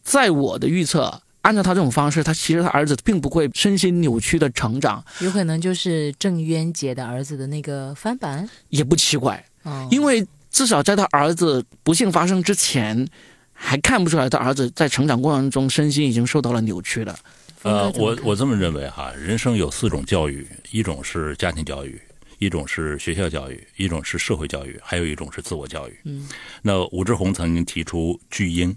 [0.03, 9.43] 在我的预测，按照他这种方式，他其实他儿子并不会身心扭曲的成长，有可能就是郑渊洁的儿子的那个翻版，也不奇怪。
[9.89, 13.07] 因为至少在他儿子不幸发生之前，
[13.53, 17.17] 还看不出来他儿子在成长过程中身心已经受到了扭曲了。
[17.63, 22.01] 呃，我我这么认为哈，人生有四种教育，一种是家庭教育，
[22.43, 25.97] 一种是学校教育，一种是社会教育，还有一种是自我教育。
[26.03, 26.27] 嗯，
[26.61, 28.75] 那武志红曾经提出巨婴，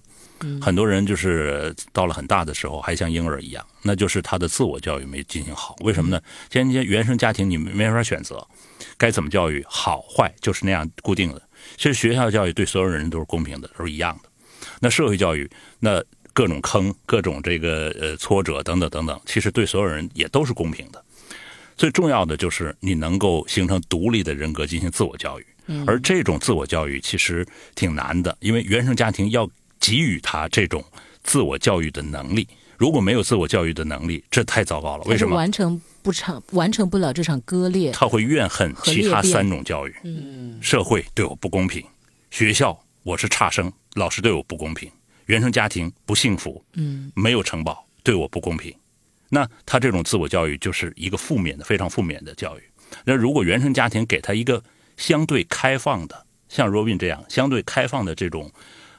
[0.60, 5.74] 很多人就是到了很大的时候还像婴儿一样，那就是他的自我教育没进行好。
[5.80, 6.20] 为什么呢？
[6.48, 8.46] 天天原生家庭你没法选择，
[8.96, 11.42] 该怎么教育好坏就是那样固定的。
[11.76, 14.28] 其实学校教育对所有人都是公平的，都是一样的。
[14.80, 15.50] 那社会教育
[15.80, 16.02] 那。
[16.36, 21.02] 各种坑，各种这个呃挫折等等等等，其实对所有人也都是公平的。
[21.76, 25.46] 最重要的就是你能够形成独立的人格进行自我教育，
[25.86, 29.48] 而这种自我教育其实挺难的，因为原生家庭要
[29.78, 30.82] 给予他这种
[31.22, 32.48] 自我教育的能力。
[32.78, 35.04] 如果没有自我教育的能力，这太糟糕了。
[35.04, 37.90] 为什么完成不成完成不了这场割裂？
[37.90, 39.94] 他会怨恨其他三种教育。
[40.04, 41.82] 嗯，社会对我不公平，
[42.30, 44.90] 学校我是差生，老师对我不公平。
[45.24, 48.74] 原生家庭不幸福，嗯，没有城堡，对我不公平。
[49.28, 52.62] 那他这种自我教育就是一个负面的、非常负面的教育。
[53.04, 54.62] 那如果原生家庭给他一个
[54.96, 58.50] 相对开放的，像 Robin 这样相对开放的这种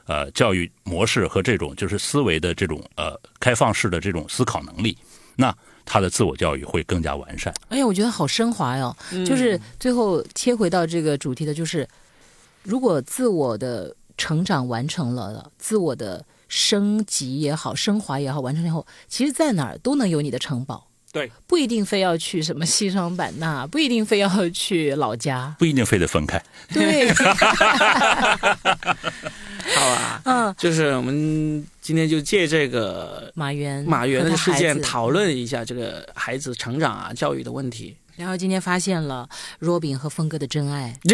[0.06, 4.96] 呃教育模式和这种就是思维的这种呃开放式的这种思考能力，
[5.36, 5.54] 那
[5.84, 7.54] 他的自我教育会更加完善。
[7.68, 8.96] 哎呀，我觉得好升华哟！
[9.26, 11.88] 就是最后切回到这个主题的，就是
[12.62, 13.94] 如果自我的。
[14.20, 20.86] 成长完成了，自我的升级也好，升华也好，完成以后，其实在哪儿都能有你的城堡。
[21.10, 26.38] 对，不一定非要去什么西双版纳，不一定非要去老家，不一定非得分开。
[26.70, 27.10] 对，
[29.74, 37.96] 好啊，嗯，就是我们今天就借这个马原马原的事件讨论一下这个孩子成长啊、教育的问题。
[38.18, 39.28] 然后今天发现了
[39.60, 40.92] 若饼和峰哥的真爱。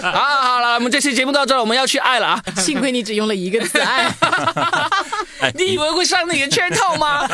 [0.00, 2.42] 好，好了，我们这期节目到这儿，我们要去爱了啊！
[2.56, 4.10] 幸亏你只用了一个字爱。
[5.54, 7.28] 你以为会上那个圈套吗？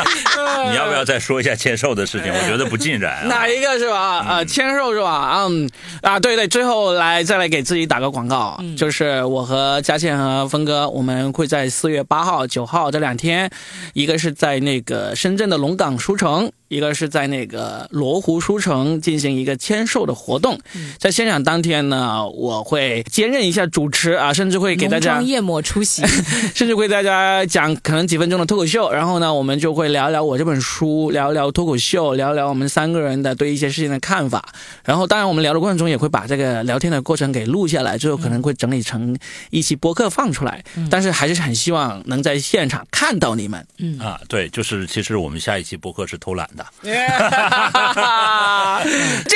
[0.68, 2.32] 你要不要再说一下签售的事情？
[2.32, 3.28] 我觉得不尽然。
[3.28, 4.18] 哪一个是吧？
[4.18, 5.46] 啊，签售是吧？
[5.46, 5.70] 嗯
[6.02, 13.48] 啊，对对，最后来再来给自己打个广告，就是我和佳倩和峰哥，我们会在四月八号、九号这两天，
[13.92, 16.50] 一个是在那个深圳的龙岗书城。
[16.68, 20.58] 一个是在那个罗湖书城进行一个签售的活动，
[20.98, 26.02] 在现场当天呢，我会兼任一下主持啊，甚至会给大家夜幕出席，
[26.54, 34.52] 甚至会大家讲可能几分钟的脱口秀，然后呢，我们就会聊聊我这本书，聊聊脱口秀，聊聊我们三个人的对一些事情的看法，
[34.84, 39.16] 然后当然我们聊的过程中也会把这个聊天的过程给录下来，最后可能会整理成
[39.50, 43.64] 一期播客放出来，但是还是很希望能在现场看到你们。
[43.78, 46.48] 嗯啊，对，就是其实我们下一期播客是偷懒。
[46.82, 46.90] 这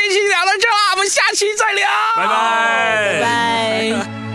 [0.08, 3.20] 期聊到这儿，我们下期再聊，拜拜。
[3.20, 4.29] 拜拜。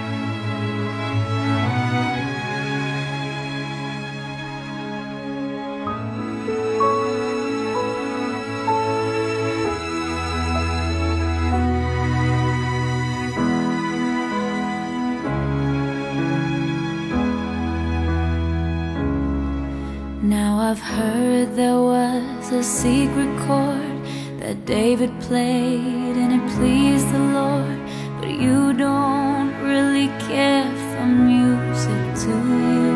[20.41, 23.97] Now I've heard there was a secret chord
[24.41, 27.79] that David played and it pleased the Lord.
[28.19, 32.35] But you don't really care for music, do
[32.75, 32.95] you?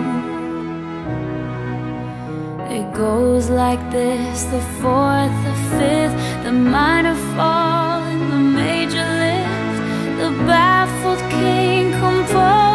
[2.78, 9.76] It goes like this the fourth, the fifth, the minor fall, and the major lift.
[10.22, 12.69] The baffled king composed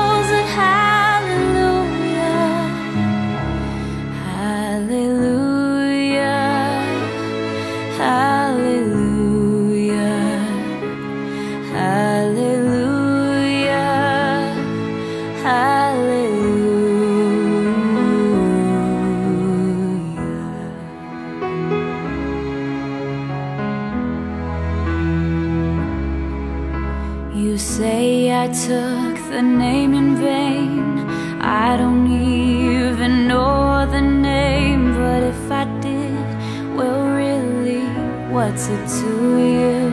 [28.54, 31.10] took the name in vain.
[31.40, 37.84] I don't even know the name, but if I did, well, really,
[38.32, 39.90] what's it to you?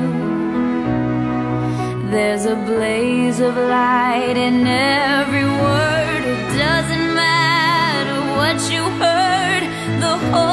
[2.11, 6.23] There's a blaze of light in every word.
[6.35, 9.63] It doesn't matter what you heard,
[10.03, 10.50] the holy